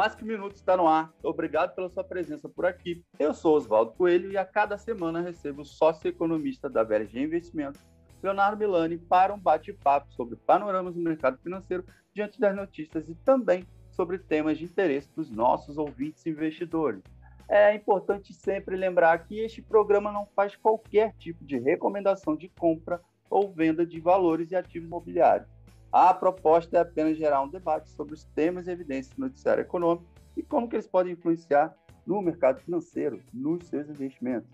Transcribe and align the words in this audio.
Mais 0.00 0.14
Que 0.14 0.24
Minuto 0.24 0.56
está 0.56 0.78
no 0.78 0.88
ar. 0.88 1.12
Obrigado 1.22 1.74
pela 1.74 1.90
sua 1.90 2.02
presença 2.02 2.48
por 2.48 2.64
aqui. 2.64 3.04
Eu 3.18 3.34
sou 3.34 3.54
Oswaldo 3.54 3.92
Coelho 3.92 4.32
e 4.32 4.38
a 4.38 4.46
cada 4.46 4.78
semana 4.78 5.20
recebo 5.20 5.60
o 5.60 5.64
sócio-economista 5.66 6.70
da 6.70 6.82
VLG 6.82 7.20
Investimentos, 7.20 7.82
Leonardo 8.22 8.56
Milani, 8.56 8.96
para 8.96 9.34
um 9.34 9.38
bate-papo 9.38 10.10
sobre 10.14 10.36
panoramas 10.36 10.94
do 10.94 11.02
mercado 11.02 11.36
financeiro 11.42 11.84
diante 12.14 12.40
das 12.40 12.56
notícias 12.56 13.10
e 13.10 13.14
também 13.14 13.66
sobre 13.90 14.18
temas 14.18 14.56
de 14.56 14.64
interesse 14.64 15.14
dos 15.14 15.30
nossos 15.30 15.76
ouvintes 15.76 16.24
investidores. 16.24 17.02
É 17.46 17.74
importante 17.74 18.32
sempre 18.32 18.76
lembrar 18.76 19.26
que 19.26 19.38
este 19.38 19.60
programa 19.60 20.10
não 20.10 20.24
faz 20.34 20.56
qualquer 20.56 21.12
tipo 21.18 21.44
de 21.44 21.58
recomendação 21.58 22.34
de 22.34 22.48
compra 22.48 23.02
ou 23.28 23.52
venda 23.52 23.84
de 23.84 24.00
valores 24.00 24.50
e 24.50 24.56
ativos 24.56 24.88
imobiliários. 24.88 25.59
A 25.92 26.14
proposta 26.14 26.76
é 26.76 26.80
apenas 26.80 27.18
gerar 27.18 27.42
um 27.42 27.48
debate 27.48 27.90
sobre 27.90 28.14
os 28.14 28.24
temas 28.26 28.68
e 28.68 28.70
evidências 28.70 29.12
do 29.12 29.22
noticiário 29.22 29.62
econômico 29.62 30.06
e 30.36 30.42
como 30.42 30.68
que 30.68 30.76
eles 30.76 30.86
podem 30.86 31.14
influenciar 31.14 31.76
no 32.06 32.22
mercado 32.22 32.60
financeiro, 32.60 33.20
nos 33.34 33.66
seus 33.66 33.88
investimentos. 33.88 34.48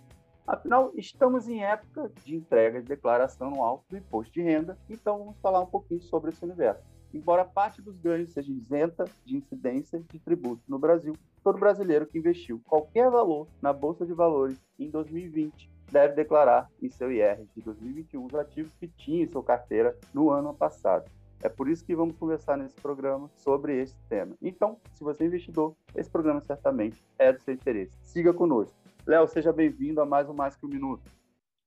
Afinal, 0.46 0.92
estamos 0.94 1.46
em 1.46 1.62
época 1.62 2.10
de 2.24 2.34
entrega 2.34 2.80
de 2.80 2.88
declaração 2.88 3.48
anual 3.48 3.84
do 3.88 3.98
imposto 3.98 4.32
de 4.32 4.40
renda, 4.40 4.78
então 4.88 5.18
vamos 5.18 5.38
falar 5.40 5.60
um 5.60 5.66
pouquinho 5.66 6.00
sobre 6.00 6.30
esse 6.30 6.42
universo. 6.42 6.82
Embora 7.12 7.44
parte 7.44 7.82
dos 7.82 7.98
ganhos 7.98 8.32
seja 8.32 8.50
isenta 8.50 9.04
de 9.24 9.36
incidência 9.36 10.02
de 10.10 10.18
tributo 10.18 10.62
no 10.66 10.78
Brasil, 10.78 11.14
todo 11.44 11.58
brasileiro 11.58 12.06
que 12.06 12.18
investiu 12.18 12.62
qualquer 12.64 13.10
valor 13.10 13.46
na 13.60 13.74
Bolsa 13.74 14.06
de 14.06 14.14
Valores 14.14 14.58
em 14.78 14.88
2020 14.88 15.70
deve 15.90 16.14
declarar 16.14 16.70
em 16.82 16.88
seu 16.88 17.12
IR 17.12 17.46
de 17.54 17.62
2021 17.62 18.24
os 18.24 18.34
ativos 18.34 18.72
que 18.74 18.88
tinha 18.88 19.22
em 19.22 19.28
sua 19.28 19.42
carteira 19.42 19.96
no 20.12 20.30
ano 20.30 20.54
passado. 20.54 21.10
É 21.46 21.48
por 21.48 21.68
isso 21.68 21.84
que 21.84 21.94
vamos 21.94 22.16
conversar 22.16 22.56
nesse 22.56 22.74
programa 22.74 23.30
sobre 23.36 23.80
esse 23.80 23.94
tema. 24.08 24.34
Então, 24.42 24.80
se 24.94 25.04
você 25.04 25.22
é 25.22 25.26
investidor, 25.28 25.76
esse 25.94 26.10
programa 26.10 26.40
certamente 26.40 27.00
é 27.16 27.32
do 27.32 27.40
seu 27.40 27.54
interesse. 27.54 27.96
Siga 28.02 28.34
conosco. 28.34 28.76
Léo, 29.06 29.28
seja 29.28 29.52
bem-vindo 29.52 30.00
a 30.00 30.04
mais 30.04 30.28
um 30.28 30.34
Mais 30.34 30.56
Que 30.56 30.66
um 30.66 30.68
Minuto. 30.68 31.08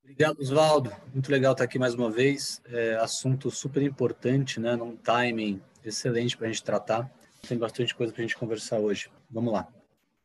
Obrigado, 0.03 0.37
Oswaldo. 0.37 0.91
Muito 1.13 1.31
legal 1.31 1.53
estar 1.53 1.63
aqui 1.63 1.79
mais 1.79 1.93
uma 1.93 2.11
vez. 2.11 2.61
É, 2.65 2.95
assunto 2.95 3.49
super 3.49 3.81
importante, 3.81 4.59
né? 4.59 4.75
Num 4.75 4.97
timing 4.97 5.61
excelente 5.81 6.35
para 6.35 6.47
a 6.47 6.51
gente 6.51 6.61
tratar. 6.61 7.09
Tem 7.47 7.57
bastante 7.57 7.95
coisa 7.95 8.11
para 8.11 8.21
a 8.21 8.25
gente 8.27 8.37
conversar 8.37 8.79
hoje. 8.79 9.09
Vamos 9.31 9.53
lá. 9.53 9.65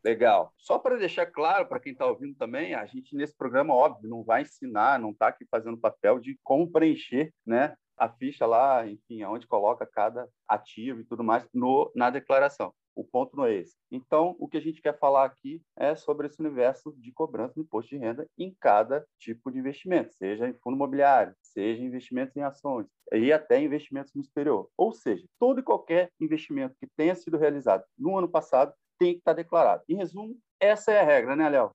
Legal. 0.04 0.52
Só 0.58 0.80
para 0.80 0.98
deixar 0.98 1.26
claro 1.26 1.68
para 1.68 1.78
quem 1.78 1.92
está 1.92 2.04
ouvindo 2.04 2.34
também, 2.34 2.74
a 2.74 2.84
gente 2.86 3.14
nesse 3.14 3.36
programa, 3.36 3.72
óbvio, 3.72 4.10
não 4.10 4.24
vai 4.24 4.42
ensinar, 4.42 4.98
não 4.98 5.12
está 5.12 5.28
aqui 5.28 5.46
fazendo 5.48 5.78
papel 5.78 6.18
de 6.18 6.36
como 6.42 6.70
preencher 6.72 7.32
né, 7.46 7.76
a 7.96 8.08
ficha 8.08 8.46
lá, 8.46 8.86
enfim, 8.86 9.24
onde 9.24 9.46
coloca 9.46 9.86
cada 9.86 10.28
ativo 10.48 11.00
e 11.00 11.04
tudo 11.04 11.24
mais 11.24 11.46
no, 11.52 11.90
na 11.94 12.10
declaração. 12.10 12.72
O 12.96 13.02
ponto 13.02 13.36
não 13.36 13.44
é 13.44 13.54
esse. 13.54 13.74
Então, 13.90 14.36
o 14.38 14.46
que 14.46 14.56
a 14.56 14.60
gente 14.60 14.80
quer 14.80 14.96
falar 14.98 15.24
aqui 15.24 15.60
é 15.76 15.96
sobre 15.96 16.28
esse 16.28 16.40
universo 16.40 16.94
de 16.96 17.12
cobrança 17.12 17.54
do 17.54 17.62
imposto 17.62 17.90
de 17.90 17.96
renda 17.96 18.26
em 18.38 18.54
cada 18.60 19.04
tipo 19.18 19.50
de 19.50 19.58
investimento, 19.58 20.14
seja 20.14 20.48
em 20.48 20.54
fundo 20.54 20.76
imobiliário, 20.76 21.34
seja 21.42 21.82
investimentos 21.82 22.36
em 22.36 22.42
ações 22.42 22.86
e 23.12 23.32
até 23.32 23.60
investimentos 23.60 24.12
no 24.14 24.20
exterior. 24.20 24.70
Ou 24.76 24.92
seja, 24.92 25.24
todo 25.40 25.58
e 25.58 25.64
qualquer 25.64 26.10
investimento 26.20 26.76
que 26.78 26.86
tenha 26.96 27.16
sido 27.16 27.36
realizado 27.36 27.84
no 27.98 28.16
ano 28.16 28.28
passado 28.28 28.72
tem 28.96 29.14
que 29.14 29.18
estar 29.18 29.32
declarado. 29.32 29.82
Em 29.88 29.96
resumo, 29.96 30.38
essa 30.60 30.92
é 30.92 31.00
a 31.00 31.04
regra, 31.04 31.34
né, 31.34 31.48
Léo? 31.48 31.72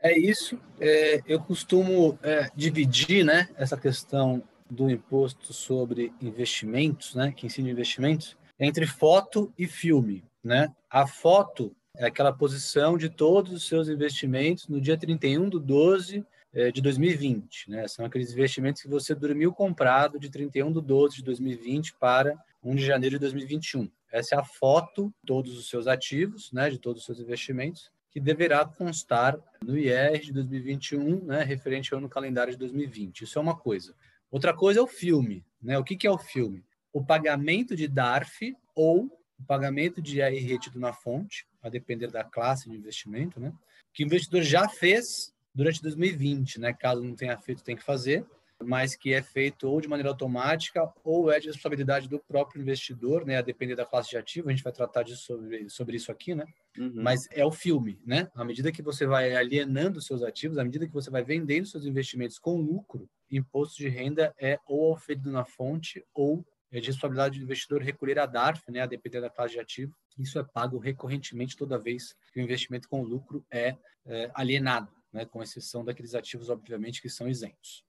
É 0.00 0.16
isso. 0.16 0.60
É, 0.80 1.20
eu 1.26 1.40
costumo 1.40 2.18
é, 2.22 2.48
dividir 2.54 3.24
né, 3.24 3.48
essa 3.56 3.76
questão 3.76 4.42
do 4.70 4.90
imposto 4.90 5.52
sobre 5.52 6.12
investimentos, 6.20 7.14
né, 7.14 7.32
que 7.32 7.46
ensina 7.46 7.70
investimentos, 7.70 8.36
entre 8.58 8.86
foto 8.86 9.52
e 9.58 9.66
filme, 9.66 10.24
né? 10.42 10.72
A 10.88 11.06
foto 11.06 11.74
é 11.96 12.06
aquela 12.06 12.32
posição 12.32 12.96
de 12.96 13.08
todos 13.08 13.52
os 13.52 13.66
seus 13.66 13.88
investimentos 13.88 14.68
no 14.68 14.80
dia 14.80 14.96
31 14.96 15.48
de 15.48 15.60
12 15.60 16.24
é, 16.52 16.70
de 16.70 16.80
2020, 16.80 17.70
né? 17.70 17.88
São 17.88 18.04
aqueles 18.04 18.32
investimentos 18.32 18.82
que 18.82 18.88
você 18.88 19.14
dormiu 19.14 19.52
comprado 19.52 20.18
de 20.18 20.30
31 20.30 20.72
de 20.72 20.80
12 20.80 21.16
de 21.16 21.24
2020 21.24 21.94
para 21.98 22.38
1 22.62 22.74
de 22.76 22.86
janeiro 22.86 23.16
de 23.16 23.20
2021. 23.20 23.90
Essa 24.10 24.36
é 24.36 24.38
a 24.38 24.44
foto 24.44 25.06
de 25.06 25.26
todos 25.26 25.58
os 25.58 25.68
seus 25.68 25.88
ativos, 25.88 26.52
né, 26.52 26.70
de 26.70 26.78
todos 26.78 27.00
os 27.00 27.06
seus 27.06 27.18
investimentos, 27.18 27.90
que 28.12 28.20
deverá 28.20 28.64
constar 28.64 29.36
no 29.60 29.76
IR 29.76 30.20
de 30.20 30.32
2021, 30.32 31.24
né, 31.24 31.42
referente 31.42 31.92
ao 31.92 31.98
ano 31.98 32.08
calendário 32.08 32.52
de 32.52 32.58
2020. 32.58 33.22
Isso 33.22 33.36
é 33.36 33.42
uma 33.42 33.56
coisa. 33.56 33.92
Outra 34.34 34.52
coisa 34.52 34.80
é 34.80 34.82
o 34.82 34.86
filme. 34.88 35.46
Né? 35.62 35.78
O 35.78 35.84
que, 35.84 35.96
que 35.96 36.08
é 36.08 36.10
o 36.10 36.18
filme? 36.18 36.64
O 36.92 37.04
pagamento 37.04 37.76
de 37.76 37.86
DARF 37.86 38.52
ou 38.74 39.04
o 39.38 39.44
pagamento 39.46 40.02
de 40.02 40.18
IR 40.18 40.44
retido 40.44 40.80
na 40.80 40.92
fonte, 40.92 41.46
a 41.62 41.68
depender 41.68 42.08
da 42.08 42.24
classe 42.24 42.68
de 42.68 42.74
investimento, 42.74 43.38
né? 43.38 43.52
que 43.92 44.02
o 44.02 44.06
investidor 44.06 44.42
já 44.42 44.68
fez 44.68 45.32
durante 45.54 45.80
2020, 45.80 46.58
né? 46.58 46.72
caso 46.72 47.00
não 47.04 47.14
tenha 47.14 47.38
feito, 47.38 47.62
tem 47.62 47.76
que 47.76 47.84
fazer, 47.84 48.26
mas 48.60 48.96
que 48.96 49.12
é 49.12 49.22
feito 49.22 49.68
ou 49.68 49.80
de 49.80 49.86
maneira 49.86 50.08
automática 50.08 50.92
ou 51.04 51.30
é 51.30 51.38
de 51.38 51.46
responsabilidade 51.46 52.08
do 52.08 52.18
próprio 52.18 52.60
investidor, 52.60 53.24
né, 53.24 53.36
a 53.36 53.42
depender 53.42 53.74
da 53.74 53.84
classe 53.84 54.10
de 54.10 54.16
ativo, 54.16 54.48
a 54.48 54.52
gente 54.52 54.62
vai 54.62 54.72
tratar 54.72 55.02
disso 55.02 55.22
sobre, 55.22 55.68
sobre 55.68 55.96
isso 55.96 56.10
aqui, 56.10 56.34
né? 56.34 56.44
Uhum. 56.78 56.92
Mas 56.94 57.28
é 57.30 57.44
o 57.44 57.50
filme, 57.50 58.00
né? 58.04 58.30
À 58.34 58.44
medida 58.44 58.72
que 58.72 58.82
você 58.82 59.06
vai 59.06 59.34
alienando 59.34 60.00
seus 60.00 60.22
ativos, 60.22 60.58
à 60.58 60.64
medida 60.64 60.86
que 60.86 60.92
você 60.92 61.10
vai 61.10 61.22
vendendo 61.22 61.66
seus 61.66 61.84
investimentos 61.84 62.38
com 62.38 62.56
lucro, 62.56 63.08
imposto 63.36 63.76
de 63.76 63.88
renda 63.88 64.34
é 64.38 64.58
ou 64.66 64.92
oferido 64.92 65.30
na 65.30 65.44
fonte 65.44 66.04
ou 66.14 66.44
é 66.70 66.80
de 66.80 66.88
responsabilidade 66.88 67.38
do 67.38 67.44
investidor 67.44 67.82
recolher 67.82 68.18
a 68.18 68.26
DARF, 68.26 68.70
né, 68.70 68.80
a 68.80 68.86
depender 68.86 69.20
da 69.20 69.30
classe 69.30 69.54
de 69.54 69.60
ativo. 69.60 69.96
Isso 70.18 70.38
é 70.38 70.44
pago 70.44 70.78
recorrentemente 70.78 71.56
toda 71.56 71.78
vez 71.78 72.16
que 72.32 72.40
o 72.40 72.42
investimento 72.42 72.88
com 72.88 73.02
lucro 73.02 73.46
é, 73.50 73.76
é 74.06 74.30
alienado, 74.34 74.92
né, 75.12 75.24
com 75.24 75.42
exceção 75.42 75.84
daqueles 75.84 76.14
ativos, 76.14 76.50
obviamente, 76.50 77.00
que 77.00 77.08
são 77.08 77.28
isentos 77.28 77.84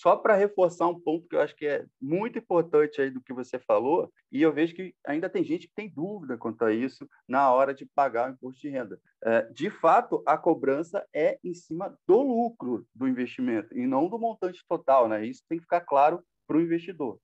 só 0.00 0.16
para 0.16 0.34
reforçar 0.34 0.88
um 0.88 0.98
ponto 0.98 1.28
que 1.28 1.36
eu 1.36 1.42
acho 1.42 1.54
que 1.54 1.66
é 1.66 1.84
muito 2.00 2.38
importante 2.38 3.02
aí 3.02 3.10
do 3.10 3.20
que 3.20 3.34
você 3.34 3.58
falou, 3.58 4.10
e 4.32 4.40
eu 4.40 4.50
vejo 4.50 4.74
que 4.74 4.94
ainda 5.06 5.28
tem 5.28 5.44
gente 5.44 5.68
que 5.68 5.74
tem 5.74 5.90
dúvida 5.90 6.38
quanto 6.38 6.64
a 6.64 6.72
isso 6.72 7.06
na 7.28 7.52
hora 7.52 7.74
de 7.74 7.84
pagar 7.84 8.30
o 8.30 8.32
imposto 8.32 8.62
de 8.62 8.70
renda. 8.70 8.98
É, 9.22 9.42
de 9.52 9.68
fato, 9.68 10.22
a 10.26 10.38
cobrança 10.38 11.06
é 11.14 11.38
em 11.44 11.52
cima 11.52 11.94
do 12.08 12.22
lucro 12.22 12.86
do 12.94 13.06
investimento 13.06 13.76
e 13.76 13.86
não 13.86 14.08
do 14.08 14.18
montante 14.18 14.64
total, 14.66 15.06
né? 15.06 15.26
Isso 15.26 15.44
tem 15.46 15.58
que 15.58 15.64
ficar 15.64 15.82
claro 15.82 16.24
para 16.46 16.56
o 16.56 16.62
investidor. 16.62 17.18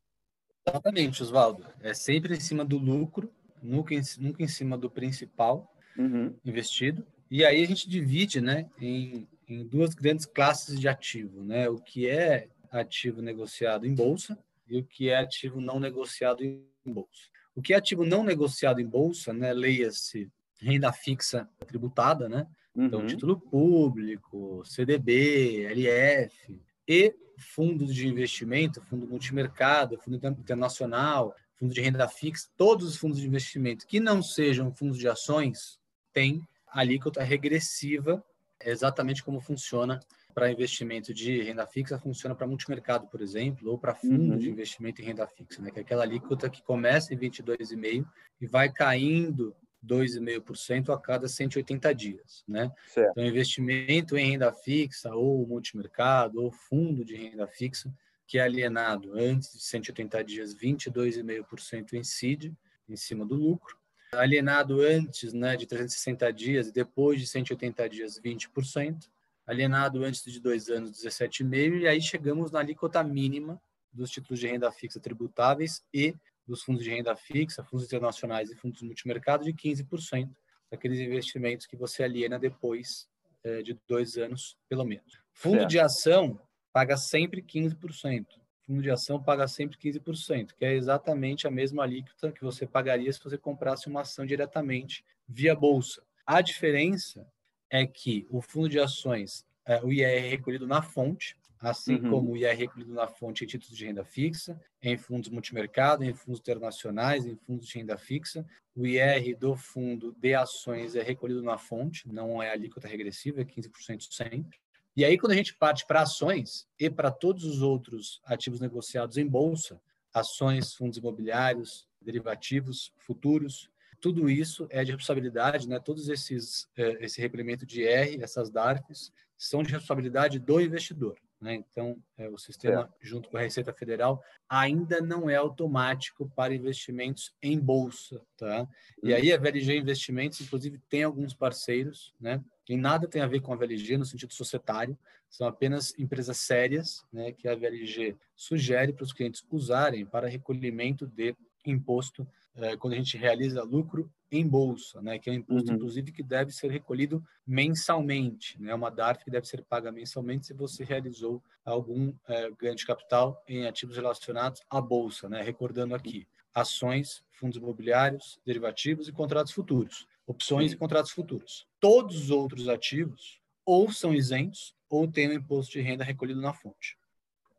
Exatamente, 0.68 1.22
Oswaldo. 1.22 1.64
É 1.80 1.94
sempre 1.94 2.34
em 2.34 2.40
cima 2.40 2.62
do 2.62 2.76
lucro, 2.76 3.32
nunca 3.62 3.94
em, 3.94 4.02
nunca 4.18 4.42
em 4.42 4.48
cima 4.48 4.76
do 4.76 4.90
principal 4.90 5.72
uhum. 5.96 6.36
investido. 6.44 7.06
E 7.30 7.42
aí 7.42 7.62
a 7.62 7.66
gente 7.66 7.88
divide 7.88 8.42
né, 8.42 8.68
em, 8.78 9.26
em 9.48 9.66
duas 9.66 9.94
grandes 9.94 10.26
classes 10.26 10.78
de 10.78 10.86
ativo, 10.88 11.42
né? 11.42 11.70
O 11.70 11.78
que 11.78 12.06
é 12.06 12.48
ativo 12.70 13.22
negociado 13.22 13.86
em 13.86 13.94
bolsa 13.94 14.38
e 14.68 14.78
o 14.78 14.84
que 14.84 15.08
é 15.08 15.18
ativo 15.18 15.60
não 15.60 15.78
negociado 15.78 16.42
em 16.42 16.66
bolsa. 16.84 17.28
O 17.54 17.62
que 17.62 17.72
é 17.72 17.76
ativo 17.76 18.04
não 18.04 18.22
negociado 18.22 18.80
em 18.80 18.86
bolsa, 18.86 19.32
né, 19.32 19.52
leia-se 19.52 20.30
renda 20.60 20.92
fixa 20.92 21.48
tributada, 21.66 22.28
né? 22.28 22.46
Então, 22.74 23.00
uhum. 23.00 23.06
título 23.06 23.40
público, 23.40 24.62
CDB, 24.64 25.64
LF 25.64 26.60
e 26.86 27.14
fundos 27.38 27.94
de 27.94 28.06
investimento, 28.06 28.82
fundo 28.82 29.06
multimercado, 29.06 29.98
fundo 29.98 30.16
internacional, 30.38 31.34
fundo 31.54 31.72
de 31.72 31.80
renda 31.80 32.06
fixa, 32.06 32.48
todos 32.56 32.86
os 32.86 32.96
fundos 32.96 33.18
de 33.18 33.26
investimento 33.26 33.86
que 33.86 33.98
não 33.98 34.22
sejam 34.22 34.70
fundos 34.70 34.98
de 34.98 35.08
ações 35.08 35.78
têm 36.12 36.46
alíquota 36.68 37.22
regressiva, 37.22 38.22
exatamente 38.62 39.24
como 39.24 39.40
funciona 39.40 40.00
para 40.36 40.52
investimento 40.52 41.14
de 41.14 41.40
renda 41.40 41.66
fixa 41.66 41.98
funciona 41.98 42.34
para 42.34 42.46
multimercado, 42.46 43.06
por 43.06 43.22
exemplo, 43.22 43.70
ou 43.70 43.78
para 43.78 43.94
fundo 43.94 44.34
uhum. 44.34 44.38
de 44.38 44.50
investimento 44.50 45.00
em 45.00 45.06
renda 45.06 45.26
fixa, 45.26 45.62
né? 45.62 45.70
que 45.70 45.78
é 45.78 45.82
aquela 45.82 46.02
alíquota 46.02 46.50
que 46.50 46.62
começa 46.62 47.14
em 47.14 47.16
22,5% 47.16 48.06
e 48.38 48.46
vai 48.46 48.70
caindo 48.70 49.56
2,5% 49.82 50.92
a 50.92 51.00
cada 51.00 51.26
180 51.26 51.94
dias. 51.94 52.44
Né? 52.46 52.70
Certo. 52.86 53.12
Então, 53.12 53.24
investimento 53.24 54.14
em 54.18 54.32
renda 54.32 54.52
fixa, 54.52 55.14
ou 55.14 55.46
multimercado, 55.46 56.42
ou 56.42 56.52
fundo 56.52 57.02
de 57.02 57.16
renda 57.16 57.46
fixa, 57.46 57.90
que 58.26 58.38
é 58.38 58.42
alienado 58.42 59.14
antes 59.14 59.54
de 59.54 59.64
180 59.64 60.22
dias, 60.22 60.54
22,5% 60.54 61.94
incide 61.94 62.54
em 62.86 62.96
cima 62.96 63.24
do 63.24 63.36
lucro. 63.36 63.74
Alienado 64.12 64.82
antes 64.82 65.32
né, 65.32 65.56
de 65.56 65.64
360 65.66 66.30
dias 66.30 66.68
e 66.68 66.72
depois 66.72 67.18
de 67.18 67.26
180 67.26 67.88
dias, 67.88 68.20
20% 68.20 69.08
alienado 69.46 70.04
antes 70.04 70.24
de 70.24 70.40
dois 70.40 70.68
anos, 70.68 70.90
17,5%, 70.92 71.80
e 71.80 71.88
aí 71.88 72.02
chegamos 72.02 72.50
na 72.50 72.58
alíquota 72.58 73.02
mínima 73.04 73.60
dos 73.92 74.10
títulos 74.10 74.40
de 74.40 74.48
renda 74.48 74.70
fixa 74.72 75.00
tributáveis 75.00 75.84
e 75.94 76.14
dos 76.46 76.62
fundos 76.62 76.84
de 76.84 76.90
renda 76.90 77.14
fixa, 77.16 77.64
fundos 77.64 77.86
internacionais 77.86 78.50
e 78.50 78.54
fundos 78.54 78.82
multimercado 78.82 79.44
de 79.44 79.52
15%, 79.52 80.30
daqueles 80.70 80.98
investimentos 80.98 81.66
que 81.66 81.76
você 81.76 82.02
aliena 82.02 82.38
depois 82.38 83.08
é, 83.42 83.62
de 83.62 83.78
dois 83.88 84.16
anos, 84.16 84.56
pelo 84.68 84.84
menos. 84.84 85.18
Fundo 85.32 85.58
certo. 85.58 85.70
de 85.70 85.78
ação 85.78 86.40
paga 86.72 86.96
sempre 86.96 87.42
15%. 87.42 88.26
fundo 88.66 88.82
de 88.82 88.90
ação 88.90 89.22
paga 89.22 89.46
sempre 89.46 89.78
15%, 89.78 90.52
que 90.54 90.64
é 90.64 90.74
exatamente 90.74 91.46
a 91.46 91.50
mesma 91.50 91.84
alíquota 91.84 92.32
que 92.32 92.42
você 92.42 92.66
pagaria 92.66 93.12
se 93.12 93.22
você 93.22 93.38
comprasse 93.38 93.86
uma 93.86 94.02
ação 94.02 94.26
diretamente 94.26 95.04
via 95.28 95.54
bolsa. 95.54 96.02
A 96.26 96.40
diferença 96.40 97.26
é 97.70 97.86
que 97.86 98.26
o 98.30 98.40
fundo 98.40 98.68
de 98.68 98.78
ações, 98.78 99.44
é, 99.64 99.82
o 99.82 99.92
IR 99.92 100.04
é 100.04 100.20
recolhido 100.20 100.66
na 100.66 100.82
fonte, 100.82 101.36
assim 101.60 101.96
uhum. 101.96 102.10
como 102.10 102.32
o 102.32 102.36
IR 102.36 102.46
é 102.46 102.52
recolhido 102.52 102.92
na 102.92 103.06
fonte 103.06 103.44
em 103.44 103.46
títulos 103.46 103.76
de 103.76 103.84
renda 103.84 104.04
fixa, 104.04 104.60
em 104.82 104.96
fundos 104.96 105.30
multimercado, 105.30 106.04
em 106.04 106.14
fundos 106.14 106.40
internacionais, 106.40 107.26
em 107.26 107.36
fundos 107.36 107.66
de 107.66 107.78
renda 107.78 107.96
fixa. 107.96 108.46
O 108.74 108.86
IR 108.86 109.36
do 109.36 109.56
fundo 109.56 110.14
de 110.18 110.34
ações 110.34 110.94
é 110.94 111.02
recolhido 111.02 111.42
na 111.42 111.58
fonte, 111.58 112.06
não 112.08 112.42
é 112.42 112.50
alíquota 112.50 112.86
regressiva, 112.86 113.40
é 113.40 113.44
15% 113.44 114.12
sempre. 114.12 114.58
E 114.96 115.04
aí, 115.04 115.18
quando 115.18 115.32
a 115.32 115.36
gente 115.36 115.54
parte 115.54 115.84
para 115.86 116.02
ações 116.02 116.66
e 116.78 116.88
para 116.88 117.10
todos 117.10 117.44
os 117.44 117.60
outros 117.60 118.20
ativos 118.24 118.60
negociados 118.60 119.18
em 119.18 119.26
bolsa, 119.26 119.78
ações, 120.12 120.72
fundos 120.74 120.96
imobiliários, 120.96 121.86
derivativos, 122.00 122.92
futuros, 122.96 123.68
tudo 124.00 124.28
isso 124.28 124.66
é 124.70 124.84
de 124.84 124.92
responsabilidade, 124.92 125.68
né? 125.68 125.78
Todos 125.78 126.08
esses 126.08 126.68
é, 126.76 127.04
esse 127.04 127.20
recolhimento 127.20 127.66
de 127.66 127.82
IR, 127.82 128.22
essas 128.22 128.50
DARFs, 128.50 129.12
são 129.36 129.62
de 129.62 129.72
responsabilidade 129.72 130.38
do 130.38 130.60
investidor. 130.60 131.18
Né? 131.40 131.54
Então, 131.54 132.02
é, 132.16 132.28
o 132.28 132.38
sistema, 132.38 132.82
é. 132.82 133.06
junto 133.06 133.28
com 133.28 133.36
a 133.36 133.40
Receita 133.40 133.72
Federal, 133.72 134.22
ainda 134.48 135.00
não 135.00 135.28
é 135.28 135.36
automático 135.36 136.30
para 136.34 136.54
investimentos 136.54 137.34
em 137.42 137.58
bolsa. 137.58 138.22
Tá? 138.36 138.66
E 139.02 139.12
aí, 139.12 139.32
a 139.32 139.36
VLG 139.36 139.76
Investimentos, 139.76 140.40
inclusive, 140.40 140.80
tem 140.88 141.02
alguns 141.02 141.34
parceiros, 141.34 142.14
né? 142.18 142.42
que 142.64 142.76
nada 142.76 143.06
tem 143.06 143.20
a 143.20 143.26
ver 143.26 143.40
com 143.40 143.52
a 143.52 143.56
VLG 143.56 143.98
no 143.98 144.04
sentido 144.04 144.32
societário, 144.32 144.98
são 145.28 145.46
apenas 145.46 145.96
empresas 145.98 146.38
sérias 146.38 147.04
né? 147.12 147.32
que 147.32 147.48
a 147.48 147.54
VLG 147.54 148.16
sugere 148.34 148.92
para 148.92 149.04
os 149.04 149.12
clientes 149.12 149.44
usarem 149.50 150.06
para 150.06 150.28
recolhimento 150.28 151.06
de 151.06 151.36
imposto 151.64 152.26
é, 152.56 152.76
quando 152.76 152.94
a 152.94 152.96
gente 152.96 153.16
realiza 153.16 153.62
lucro 153.62 154.10
em 154.30 154.46
bolsa, 154.46 155.00
né, 155.00 155.18
que 155.18 155.30
é 155.30 155.32
um 155.32 155.36
imposto, 155.36 155.70
uhum. 155.70 155.76
inclusive, 155.76 156.10
que 156.10 156.22
deve 156.22 156.50
ser 156.50 156.70
recolhido 156.70 157.22
mensalmente, 157.46 158.60
né, 158.60 158.74
uma 158.74 158.90
DARF 158.90 159.24
que 159.24 159.30
deve 159.30 159.46
ser 159.46 159.62
paga 159.62 159.92
mensalmente 159.92 160.46
se 160.46 160.54
você 160.54 160.82
realizou 160.82 161.42
algum 161.64 162.12
é, 162.26 162.50
ganho 162.58 162.74
de 162.74 162.86
capital 162.86 163.42
em 163.46 163.66
ativos 163.66 163.96
relacionados 163.96 164.62
à 164.68 164.80
bolsa, 164.80 165.28
né, 165.28 165.42
recordando 165.42 165.94
aqui, 165.94 166.26
ações, 166.54 167.22
fundos 167.30 167.58
imobiliários, 167.58 168.40
derivativos 168.44 169.08
e 169.08 169.12
contratos 169.12 169.52
futuros, 169.52 170.08
opções 170.26 170.70
Sim. 170.70 170.76
e 170.76 170.78
contratos 170.78 171.12
futuros. 171.12 171.68
Todos 171.78 172.16
os 172.16 172.30
outros 172.30 172.68
ativos 172.68 173.40
ou 173.64 173.92
são 173.92 174.14
isentos 174.14 174.74
ou 174.88 175.06
têm 175.06 175.28
o 175.28 175.32
imposto 175.34 175.72
de 175.72 175.80
renda 175.80 176.02
recolhido 176.02 176.40
na 176.40 176.54
fonte. 176.54 176.96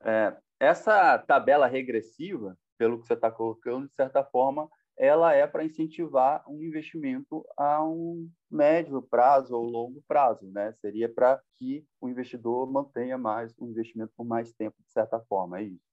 É, 0.01 0.35
essa 0.59 1.17
tabela 1.19 1.67
regressiva, 1.67 2.57
pelo 2.77 2.99
que 2.99 3.07
você 3.07 3.13
está 3.13 3.29
colocando, 3.29 3.87
de 3.87 3.93
certa 3.93 4.23
forma, 4.23 4.69
ela 4.97 5.33
é 5.33 5.45
para 5.45 5.63
incentivar 5.63 6.43
um 6.47 6.63
investimento 6.63 7.45
a 7.55 7.83
um 7.83 8.27
médio 8.49 9.01
prazo 9.01 9.55
ou 9.55 9.63
longo 9.63 10.03
prazo, 10.07 10.47
né? 10.47 10.73
Seria 10.81 11.07
para 11.07 11.39
que 11.57 11.85
o 12.01 12.09
investidor 12.09 12.69
mantenha 12.71 13.17
mais 13.17 13.53
o 13.59 13.67
investimento 13.67 14.11
por 14.17 14.25
mais 14.25 14.51
tempo, 14.53 14.75
de 14.83 14.91
certa 14.91 15.19
forma, 15.19 15.59
é 15.59 15.63
isso. 15.63 15.87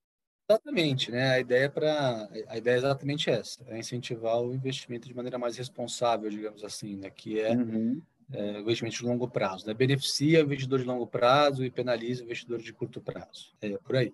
Exatamente, 0.48 1.10
né? 1.10 1.30
A 1.30 1.40
ideia 1.40 1.70
para 1.70 2.28
a 2.48 2.56
ideia 2.56 2.74
é 2.74 2.78
exatamente 2.78 3.30
essa, 3.30 3.64
é 3.66 3.78
incentivar 3.78 4.40
o 4.40 4.54
investimento 4.54 5.08
de 5.08 5.14
maneira 5.14 5.38
mais 5.38 5.56
responsável, 5.56 6.28
digamos 6.30 6.64
assim, 6.64 6.96
né? 6.96 7.10
Que 7.10 7.40
é, 7.40 7.52
uhum. 7.52 8.00
é 8.32 8.52
o 8.52 8.60
investimento 8.60 8.96
de 8.96 9.04
longo 9.04 9.28
prazo, 9.28 9.66
né? 9.66 9.74
Beneficia 9.74 10.40
o 10.40 10.44
investidor 10.44 10.78
de 10.78 10.84
longo 10.84 11.06
prazo 11.06 11.64
e 11.64 11.70
penaliza 11.70 12.22
o 12.22 12.24
investidor 12.24 12.58
de 12.58 12.72
curto 12.72 13.00
prazo. 13.00 13.54
É 13.60 13.76
por 13.78 13.96
aí. 13.96 14.12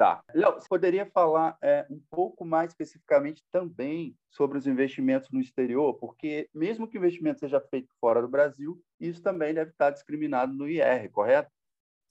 Tá. 0.00 0.24
Léo, 0.34 0.54
você 0.54 0.66
poderia 0.66 1.04
falar 1.04 1.58
é, 1.60 1.84
um 1.90 2.00
pouco 2.10 2.42
mais 2.42 2.70
especificamente 2.70 3.44
também 3.52 4.16
sobre 4.30 4.56
os 4.56 4.66
investimentos 4.66 5.28
no 5.30 5.38
exterior? 5.38 5.92
Porque, 5.92 6.48
mesmo 6.54 6.88
que 6.88 6.96
o 6.96 7.00
investimento 7.00 7.40
seja 7.40 7.60
feito 7.60 7.92
fora 8.00 8.22
do 8.22 8.26
Brasil, 8.26 8.82
isso 8.98 9.20
também 9.20 9.52
deve 9.52 9.72
estar 9.72 9.90
discriminado 9.90 10.54
no 10.54 10.66
IR, 10.66 11.10
correto? 11.10 11.50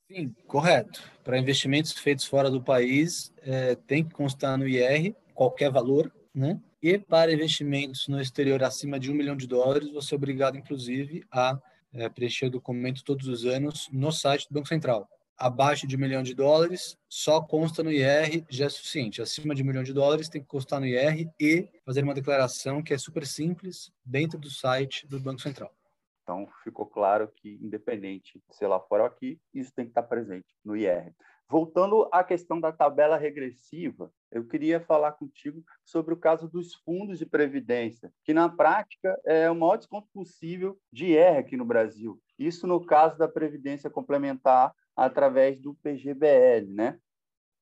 Sim, 0.08 0.36
correto. 0.46 1.02
Para 1.24 1.40
investimentos 1.40 1.94
feitos 1.94 2.26
fora 2.26 2.52
do 2.52 2.62
país, 2.62 3.34
é, 3.42 3.74
tem 3.74 4.04
que 4.04 4.14
constar 4.14 4.56
no 4.56 4.68
IR 4.68 5.16
qualquer 5.34 5.72
valor, 5.72 6.14
né? 6.32 6.62
E 6.84 7.00
para 7.00 7.34
investimentos 7.34 8.08
no 8.08 8.22
exterior 8.22 8.62
acima 8.62 9.00
de 9.00 9.12
um 9.12 9.16
milhão 9.16 9.36
de 9.36 9.48
dólares, 9.48 9.92
você 9.92 10.14
é 10.14 10.16
obrigado, 10.16 10.56
inclusive, 10.56 11.24
a 11.32 11.60
é, 11.92 12.08
preencher 12.08 12.46
o 12.46 12.52
documento 12.52 13.04
todos 13.04 13.28
os 13.28 13.48
anos 13.48 13.90
no 13.92 14.12
site 14.12 14.48
do 14.48 14.54
Banco 14.54 14.68
Central 14.68 15.10
abaixo 15.40 15.88
de 15.88 15.96
um 15.96 16.00
milhão 16.00 16.22
de 16.22 16.36
dólares, 16.36 16.98
só 17.08 17.42
consta 17.42 17.82
no 17.82 17.92
IR, 17.92 18.46
já 18.50 18.66
é 18.66 18.70
suficiente. 18.70 19.22
Acima 19.22 19.56
de 19.56 19.64
um 19.64 19.66
milhão 19.66 19.84
de 19.84 19.94
dólares, 19.94 20.30
tem 20.30 20.42
que 20.42 20.48
constar 20.48 20.80
no 20.80 20.86
IR 20.86 21.30
e 21.40 21.70
fazer 21.86 22.04
uma 22.04 22.14
declaração 22.14 22.84
que 22.84 22.94
é 22.94 22.98
super 22.98 23.26
simples 23.26 23.92
dentro 24.04 24.38
do 24.38 24.50
site 24.50 25.08
do 25.08 25.20
Banco 25.20 25.42
Central. 25.42 25.74
Então, 26.24 26.48
ficou 26.64 26.86
claro 26.86 27.32
que, 27.38 27.58
independente 27.62 28.40
se 28.52 28.68
lá 28.68 28.80
fora 28.80 29.04
ou 29.04 29.08
aqui, 29.08 29.40
isso 29.54 29.74
tem 29.74 29.86
que 29.86 29.92
estar 29.92 30.04
presente 30.04 30.48
no 30.64 30.76
IR. 30.76 31.12
Voltando 31.50 32.08
à 32.12 32.24
questão 32.24 32.62
da 32.62 32.72
tabela 32.72 33.18
regressiva, 33.18 34.12
eu 34.32 34.46
queria 34.46 34.80
falar 34.80 35.14
contigo 35.14 35.64
sobre 35.84 36.14
o 36.14 36.18
caso 36.18 36.48
dos 36.48 36.76
fundos 36.76 37.18
de 37.18 37.26
previdência, 37.26 38.14
que 38.24 38.36
na 38.36 38.48
prática 38.48 39.20
é 39.26 39.50
o 39.50 39.56
maior 39.56 39.78
desconto 39.78 40.08
possível 40.14 40.80
de 40.94 41.06
IR 41.08 41.40
aqui 41.40 41.58
no 41.58 41.66
Brasil. 41.66 42.22
Isso 42.38 42.68
no 42.68 42.86
caso 42.86 43.18
da 43.18 43.28
previdência 43.28 43.90
complementar 43.90 44.72
através 45.06 45.60
do 45.60 45.74
PGBL, 45.75 46.68
né? 46.74 47.00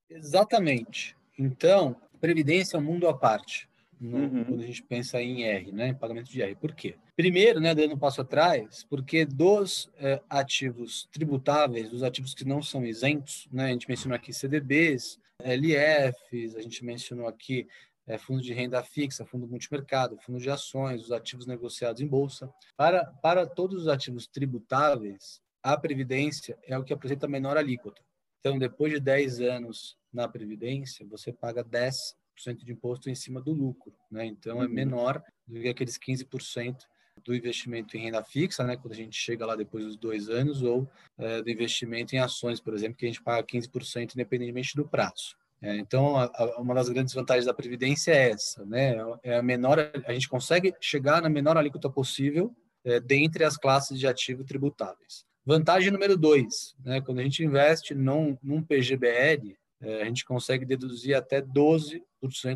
Exatamente. 0.09 1.15
Então, 1.37 1.95
previdência 2.19 2.77
é 2.77 2.79
um 2.79 2.83
mundo 2.83 3.07
à 3.07 3.13
parte. 3.13 3.69
No, 3.99 4.17
uhum. 4.17 4.45
Quando 4.45 4.61
a 4.61 4.65
gente 4.65 4.83
pensa 4.83 5.21
em 5.21 5.43
R, 5.43 5.71
né, 5.71 5.87
em 5.89 5.93
pagamento 5.93 6.29
de 6.29 6.41
R. 6.41 6.55
Por 6.55 6.73
quê? 6.73 6.95
Primeiro, 7.15 7.59
né, 7.59 7.73
dando 7.73 7.95
um 7.95 7.97
passo 7.97 8.21
atrás, 8.21 8.85
porque 8.87 9.25
dos 9.25 9.89
é, 9.97 10.21
ativos 10.29 11.07
tributáveis, 11.11 11.89
dos 11.89 12.03
ativos 12.03 12.35
que 12.35 12.45
não 12.45 12.61
são 12.61 12.85
isentos, 12.85 13.47
né, 13.51 13.65
a 13.65 13.69
gente 13.69 13.89
mencionou 13.89 14.15
aqui 14.15 14.31
CDBs, 14.31 15.19
LFs, 15.43 16.55
a 16.55 16.61
gente 16.61 16.85
mencionou 16.85 17.27
aqui 17.27 17.67
é, 18.05 18.17
fundos 18.17 18.45
de 18.45 18.53
renda 18.53 18.83
fixa, 18.83 19.25
fundo 19.25 19.47
multimercado, 19.47 20.17
fundo 20.19 20.39
de 20.39 20.49
ações, 20.49 21.01
os 21.01 21.11
ativos 21.11 21.47
negociados 21.47 22.01
em 22.01 22.07
bolsa. 22.07 22.49
Para, 22.75 23.05
para 23.05 23.45
todos 23.47 23.81
os 23.81 23.87
ativos 23.87 24.27
tributáveis, 24.27 25.41
a 25.63 25.77
Previdência 25.77 26.57
é 26.63 26.77
o 26.77 26.83
que 26.83 26.93
apresenta 26.93 27.25
a 27.25 27.29
menor 27.29 27.57
alíquota. 27.57 28.01
Então, 28.39 28.57
depois 28.57 28.93
de 28.93 28.99
10 28.99 29.41
anos 29.41 29.97
na 30.13 30.27
Previdência, 30.27 31.05
você 31.05 31.33
paga 31.33 31.63
10% 31.63 32.63
de 32.63 32.71
imposto 32.71 33.09
em 33.09 33.15
cima 33.15 33.41
do 33.41 33.51
lucro. 33.51 33.93
Né? 34.11 34.25
Então, 34.25 34.61
é 34.61 34.65
uhum. 34.65 34.71
menor 34.71 35.23
do 35.45 35.59
que 35.59 35.67
aqueles 35.67 35.97
15% 35.97 36.77
do 37.23 37.35
investimento 37.35 37.97
em 37.97 38.01
renda 38.01 38.23
fixa, 38.23 38.63
né, 38.63 38.77
quando 38.77 38.93
a 38.93 38.95
gente 38.95 39.17
chega 39.17 39.45
lá 39.45 39.55
depois 39.55 39.83
dos 39.83 39.97
dois 39.97 40.29
anos, 40.29 40.61
ou 40.61 40.87
é, 41.17 41.41
do 41.41 41.49
investimento 41.49 42.15
em 42.15 42.19
ações, 42.19 42.59
por 42.59 42.73
exemplo, 42.73 42.97
que 42.97 43.05
a 43.05 43.09
gente 43.09 43.23
paga 43.23 43.45
15% 43.45 44.13
independentemente 44.13 44.75
do 44.75 44.87
prazo. 44.87 45.35
É, 45.61 45.75
então, 45.77 46.15
a, 46.15 46.25
a, 46.25 46.61
uma 46.61 46.75
das 46.75 46.89
grandes 46.89 47.13
vantagens 47.13 47.45
da 47.45 47.53
Previdência 47.53 48.11
é 48.11 48.29
essa, 48.29 48.63
né? 48.65 48.95
É 49.23 49.37
a 49.37 49.41
menor, 49.41 49.79
a 50.05 50.13
gente 50.13 50.29
consegue 50.29 50.73
chegar 50.79 51.21
na 51.21 51.29
menor 51.29 51.57
alíquota 51.57 51.89
possível 51.89 52.55
é, 52.85 52.99
dentre 52.99 53.43
as 53.43 53.57
classes 53.57 53.99
de 53.99 54.07
ativo 54.07 54.43
tributáveis. 54.43 55.25
Vantagem 55.47 55.91
número 55.91 56.17
dois, 56.17 56.75
né? 56.83 56.99
quando 56.99 57.19
a 57.19 57.23
gente 57.23 57.41
investe 57.41 57.95
num, 57.95 58.37
num 58.43 58.61
PGBL, 58.61 59.55
é, 59.79 60.01
a 60.01 60.03
gente 60.03 60.25
consegue 60.25 60.65
deduzir 60.65 61.15
até 61.15 61.41
12% 61.41 62.01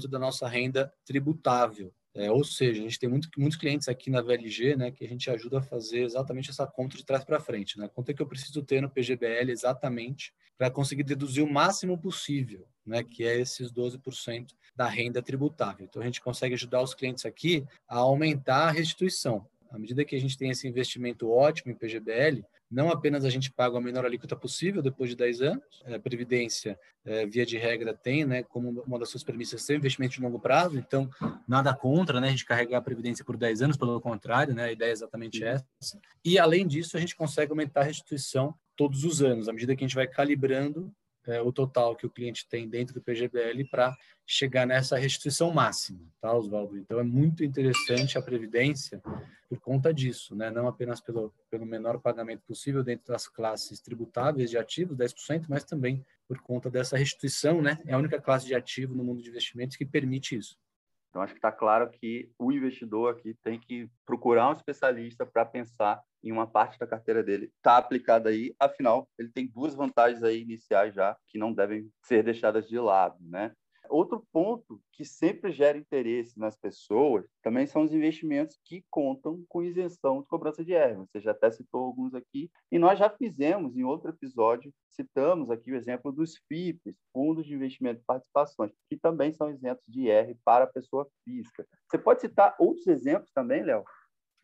da 0.10 0.20
nossa 0.20 0.46
renda 0.46 0.94
tributável. 1.06 1.94
É, 2.14 2.30
ou 2.30 2.44
seja, 2.44 2.82
a 2.82 2.84
gente 2.84 3.00
tem 3.00 3.08
muito, 3.08 3.30
muitos 3.38 3.58
clientes 3.58 3.88
aqui 3.88 4.10
na 4.10 4.22
VLG 4.22 4.76
né, 4.76 4.92
que 4.92 5.06
a 5.06 5.08
gente 5.08 5.30
ajuda 5.30 5.60
a 5.60 5.62
fazer 5.62 6.04
exatamente 6.04 6.50
essa 6.50 6.68
conta 6.68 6.98
de 6.98 7.06
trás 7.06 7.24
para 7.24 7.40
frente. 7.40 7.80
Né? 7.80 7.90
Quanto 7.96 8.10
é 8.10 8.14
que 8.14 8.22
eu 8.22 8.28
preciso 8.28 8.62
ter 8.62 8.82
no 8.82 8.90
PGBL 8.90 9.50
exatamente 9.50 10.34
para 10.58 10.70
conseguir 10.70 11.04
deduzir 11.04 11.46
o 11.46 11.50
máximo 11.50 11.98
possível, 11.98 12.68
né, 12.86 13.06
que 13.06 13.24
é 13.24 13.40
esses 13.40 13.72
12% 13.72 14.48
da 14.76 14.88
renda 14.90 15.22
tributável. 15.22 15.86
Então, 15.90 16.02
a 16.02 16.06
gente 16.06 16.20
consegue 16.20 16.56
ajudar 16.56 16.82
os 16.82 16.94
clientes 16.94 17.26
aqui 17.26 17.66
a 17.88 18.00
aumentar 18.00 18.68
a 18.68 18.72
restituição. 18.72 19.48
À 19.72 19.80
medida 19.80 20.04
que 20.04 20.18
a 20.18 20.20
gente 20.20 20.38
tem 20.38 20.50
esse 20.50 20.68
investimento 20.68 21.32
ótimo 21.32 21.72
em 21.72 21.76
PGBL, 21.76 22.44
não 22.72 22.90
apenas 22.90 23.26
a 23.26 23.30
gente 23.30 23.52
paga 23.52 23.78
a 23.78 23.82
menor 23.82 24.06
alíquota 24.06 24.36
possível 24.36 24.82
depois 24.82 25.10
de 25.10 25.16
10 25.16 25.42
anos, 25.42 25.84
a 25.86 26.00
Previdência, 26.00 26.80
é, 27.04 27.26
via 27.26 27.46
de 27.46 27.58
regra, 27.58 27.94
tem 27.94 28.24
né, 28.24 28.44
como 28.44 28.82
uma 28.84 28.98
das 28.98 29.10
suas 29.10 29.24
premissas 29.24 29.64
ser 29.64 29.76
investimento 29.76 30.16
de 30.16 30.22
longo 30.22 30.40
prazo, 30.40 30.78
então 30.78 31.10
nada 31.48 31.74
contra 31.74 32.22
né, 32.22 32.28
a 32.28 32.32
gente 32.32 32.46
carregar 32.46 32.78
a 32.78 32.82
Previdência 32.82 33.26
por 33.26 33.36
10 33.36 33.62
anos, 33.64 33.78
pelo 33.78 34.00
contrário, 34.00 34.54
né, 34.54 34.66
a 34.66 34.72
ideia 34.72 34.90
é 34.90 34.94
exatamente 34.94 35.44
essa. 35.44 35.66
E 36.24 36.40
além 36.40 36.66
disso, 36.66 36.96
a 36.96 37.00
gente 37.00 37.16
consegue 37.16 37.52
aumentar 37.52 37.82
a 37.82 37.86
restituição 37.86 38.56
todos 38.78 39.04
os 39.04 39.22
anos, 39.22 39.50
à 39.50 39.54
medida 39.54 39.76
que 39.76 39.84
a 39.84 39.88
gente 39.88 39.96
vai 39.96 40.08
calibrando 40.08 40.92
é, 41.28 41.42
o 41.42 41.52
total 41.52 41.96
que 41.96 42.06
o 42.06 42.10
cliente 42.10 42.48
tem 42.48 42.68
dentro 42.68 42.94
do 42.94 43.02
PGBL 43.02 43.66
para 43.70 43.96
chegar 44.26 44.66
nessa 44.66 44.98
restituição 44.98 45.52
máxima, 45.52 46.00
tá, 46.20 46.34
Oswaldo? 46.34 46.78
Então 46.78 47.00
é 47.00 47.04
muito 47.04 47.44
interessante 47.44 48.18
a 48.18 48.22
previdência 48.22 49.02
por 49.50 49.60
conta 49.60 49.94
disso, 49.94 50.36
né? 50.36 50.50
Não 50.50 50.68
apenas 50.68 51.02
pelo, 51.02 51.34
pelo 51.50 51.66
menor 51.66 52.00
pagamento 52.00 52.42
possível 52.48 52.84
dentro 52.84 53.08
das 53.08 53.28
classes 53.28 53.82
tributáveis 53.82 54.50
de 54.50 54.58
ativos, 54.58 54.98
10%, 54.98 55.46
mas 55.50 55.64
também 55.64 56.06
por 56.28 56.40
conta 56.40 56.70
dessa 56.70 56.98
restituição, 56.98 57.62
né? 57.62 57.78
É 57.86 57.94
a 57.94 57.98
única 57.98 58.22
classe 58.22 58.46
de 58.46 58.56
ativo 58.56 58.96
no 58.96 59.04
mundo 59.04 59.22
de 59.22 59.30
investimentos 59.30 59.76
que 59.76 59.86
permite 59.86 60.36
isso. 60.38 60.58
Então, 61.10 61.22
acho 61.22 61.34
que 61.34 61.40
está 61.40 61.52
claro 61.52 61.90
que 61.90 62.32
o 62.40 62.54
investidor 62.54 63.14
aqui 63.14 63.34
tem 63.44 63.60
que 63.60 63.90
procurar 64.06 64.50
um 64.50 64.54
especialista 64.54 65.26
para 65.26 65.46
pensar 65.46 66.02
em 66.24 66.32
uma 66.32 66.48
parte 66.48 66.78
da 66.78 66.88
carteira 66.88 67.24
dele 67.24 67.52
está 67.58 67.78
aplicada 67.78 68.30
aí. 68.30 68.54
Afinal, 68.60 69.08
ele 69.18 69.30
tem 69.30 69.48
duas 69.48 69.76
vantagens 69.76 70.24
aí 70.24 70.42
iniciais 70.42 70.94
já 70.94 71.18
que 71.28 71.38
não 71.38 71.54
devem 71.54 71.90
ser 72.04 72.24
deixadas 72.24 72.68
de 72.68 72.80
lado, 72.80 73.18
né? 73.22 73.52
Outro 73.92 74.26
ponto 74.32 74.82
que 74.94 75.04
sempre 75.04 75.52
gera 75.52 75.78
interesse 75.78 76.40
nas 76.40 76.56
pessoas 76.56 77.26
também 77.44 77.68
são 77.68 77.84
os 77.84 77.94
investimentos 77.94 78.58
que 78.64 78.86
contam 78.90 79.44
com 79.50 79.62
isenção 79.62 80.22
de 80.22 80.28
cobrança 80.28 80.64
de 80.64 80.74
R. 80.74 80.96
Você 80.96 81.20
já 81.20 81.32
até 81.32 81.52
citou 81.52 81.84
alguns 81.84 82.14
aqui, 82.14 82.50
e 82.72 82.80
nós 82.80 82.98
já 82.98 83.10
fizemos 83.10 83.76
em 83.76 83.84
outro 83.84 84.12
episódio, 84.12 84.74
citamos 84.90 85.50
aqui 85.52 85.74
o 85.74 85.76
exemplo 85.76 86.10
dos 86.10 86.38
FIPs, 86.48 86.96
Fundos 87.12 87.46
de 87.46 87.54
Investimento 87.54 88.00
de 88.00 88.06
Participações, 88.06 88.72
que 88.90 88.96
também 88.96 89.34
são 89.34 89.52
isentos 89.52 89.84
de 89.86 90.04
IR 90.04 90.38
para 90.46 90.64
a 90.64 90.72
pessoa 90.72 91.06
física. 91.26 91.68
Você 91.90 91.98
pode 91.98 92.22
citar 92.22 92.56
outros 92.60 92.88
exemplos 92.88 93.30
também, 93.34 93.62
Léo? 93.62 93.84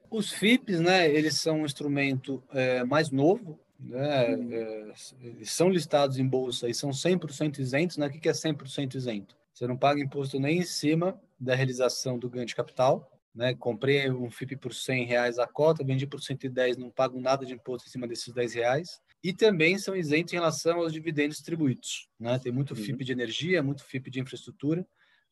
Os 0.10 0.32
FIPs, 0.32 0.80
né, 0.80 1.10
eles 1.10 1.36
são 1.36 1.62
um 1.62 1.66
instrumento 1.66 2.44
é, 2.52 2.84
mais 2.84 3.12
novo, 3.12 3.60
né, 3.80 4.34
é, 4.34 4.94
eles 5.22 5.52
são 5.52 5.70
listados 5.70 6.18
em 6.18 6.28
bolsa 6.28 6.70
e 6.70 6.74
são 6.74 6.90
100% 6.90 7.60
isentos. 7.60 7.98
Né? 7.98 8.08
O 8.08 8.10
que 8.10 8.30
é 8.30 8.32
100% 8.32 8.96
isento? 8.96 9.36
Você 9.54 9.68
não 9.68 9.78
paga 9.78 10.02
imposto 10.02 10.40
nem 10.40 10.60
em 10.60 10.64
cima 10.64 11.20
da 11.40 11.56
realização 11.56 12.18
do 12.18 12.30
ganho 12.30 12.46
de 12.46 12.56
capital. 12.56 13.12
Né? 13.34 13.54
Comprei 13.54 14.10
um 14.10 14.32
FIP 14.32 14.56
por 14.56 14.74
100 14.74 15.06
reais 15.06 15.38
a 15.38 15.46
cota, 15.46 15.84
vendi 15.84 16.08
por 16.08 16.22
110, 16.22 16.78
não 16.78 16.90
pago 16.90 17.20
nada 17.20 17.46
de 17.46 17.54
imposto 17.54 17.88
em 17.88 17.92
cima 17.92 18.08
desses 18.08 18.34
10 18.34 18.54
reais. 18.56 19.00
E 19.24 19.34
também 19.34 19.78
são 19.78 19.96
isentos 19.96 20.34
em 20.34 20.38
relação 20.38 20.78
aos 20.80 20.94
dividendos 20.94 21.38
distribuídos. 21.38 22.08
Né? 22.20 22.38
Tem 22.40 22.52
muito 22.52 22.72
uhum. 22.72 22.84
FIP 22.84 23.04
de 23.04 23.12
energia, 23.12 23.62
muito 23.62 23.84
FIP 23.84 24.10
de 24.10 24.20
infraestrutura, 24.20 24.86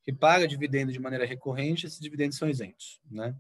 que 0.04 0.14
paga 0.14 0.48
dividendo 0.48 0.92
de 0.92 1.00
maneira 1.00 1.26
recorrente, 1.26 1.88
esses 1.88 2.00
dividendos 2.00 2.38
são 2.38 2.48
isentos. 2.48 3.00
Né? 3.10 3.36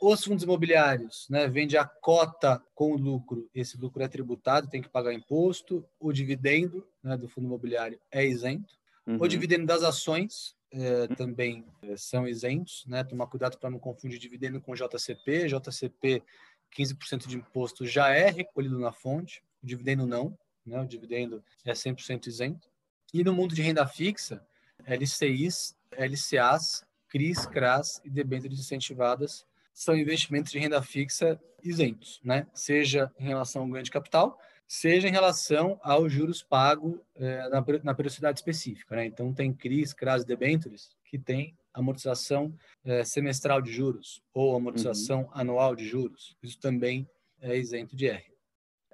Os 0.00 0.24
fundos 0.24 0.44
imobiliários, 0.44 1.26
né, 1.28 1.48
vende 1.48 1.76
a 1.76 1.84
cota 1.84 2.62
com 2.72 2.94
lucro, 2.94 3.50
esse 3.52 3.76
lucro 3.76 4.02
é 4.02 4.08
tributado, 4.08 4.68
tem 4.68 4.80
que 4.80 4.88
pagar 4.88 5.12
imposto. 5.12 5.84
O 5.98 6.12
dividendo 6.12 6.86
né, 7.02 7.16
do 7.16 7.28
fundo 7.28 7.46
imobiliário 7.46 7.98
é 8.10 8.24
isento. 8.24 8.74
Uhum. 9.04 9.16
O 9.20 9.26
dividendo 9.26 9.66
das 9.66 9.82
ações 9.82 10.54
é, 10.70 11.08
também 11.08 11.64
é, 11.82 11.96
são 11.96 12.28
isentos. 12.28 12.84
Né? 12.86 13.02
Tomar 13.02 13.26
cuidado 13.26 13.58
para 13.58 13.70
não 13.70 13.78
confundir 13.78 14.18
dividendo 14.18 14.60
com 14.60 14.74
JCP. 14.74 15.48
JCP, 15.48 16.22
15% 16.76 17.26
de 17.26 17.36
imposto 17.36 17.84
já 17.84 18.10
é 18.10 18.30
recolhido 18.30 18.78
na 18.78 18.92
fonte, 18.92 19.42
o 19.62 19.66
dividendo 19.66 20.06
não. 20.06 20.38
Né? 20.64 20.80
O 20.80 20.86
dividendo 20.86 21.42
é 21.64 21.72
100% 21.72 22.26
isento. 22.26 22.68
E 23.12 23.24
no 23.24 23.32
mundo 23.32 23.54
de 23.54 23.62
renda 23.62 23.86
fixa, 23.86 24.46
LCIs, 24.86 25.76
LCAs, 25.90 26.86
CRIs, 27.08 27.46
CRAS 27.46 28.00
e 28.04 28.10
debêntures 28.10 28.60
incentivadas 28.60 29.47
são 29.78 29.96
investimentos 29.96 30.50
de 30.50 30.58
renda 30.58 30.82
fixa 30.82 31.40
isentos, 31.62 32.20
né? 32.24 32.48
Seja 32.52 33.12
em 33.16 33.28
relação 33.28 33.62
ao 33.62 33.68
ganho 33.68 33.84
de 33.84 33.92
capital, 33.92 34.36
seja 34.66 35.06
em 35.06 35.12
relação 35.12 35.78
aos 35.84 36.12
juros 36.12 36.42
pagos 36.42 36.98
é, 37.14 37.48
na, 37.48 37.64
na 37.84 37.94
periodicidade 37.94 38.40
específica, 38.40 38.96
né? 38.96 39.06
Então, 39.06 39.32
tem 39.32 39.52
CRIs, 39.52 39.92
CRAS 39.92 40.24
e 40.24 40.26
debêntures 40.26 40.96
que 41.04 41.16
tem 41.16 41.56
amortização 41.72 42.52
é, 42.84 43.04
semestral 43.04 43.62
de 43.62 43.70
juros 43.70 44.20
ou 44.34 44.56
amortização 44.56 45.22
uhum. 45.22 45.30
anual 45.32 45.76
de 45.76 45.86
juros. 45.86 46.36
Isso 46.42 46.58
também 46.58 47.08
é 47.40 47.56
isento 47.56 47.94
de 47.94 48.08
R. 48.08 48.36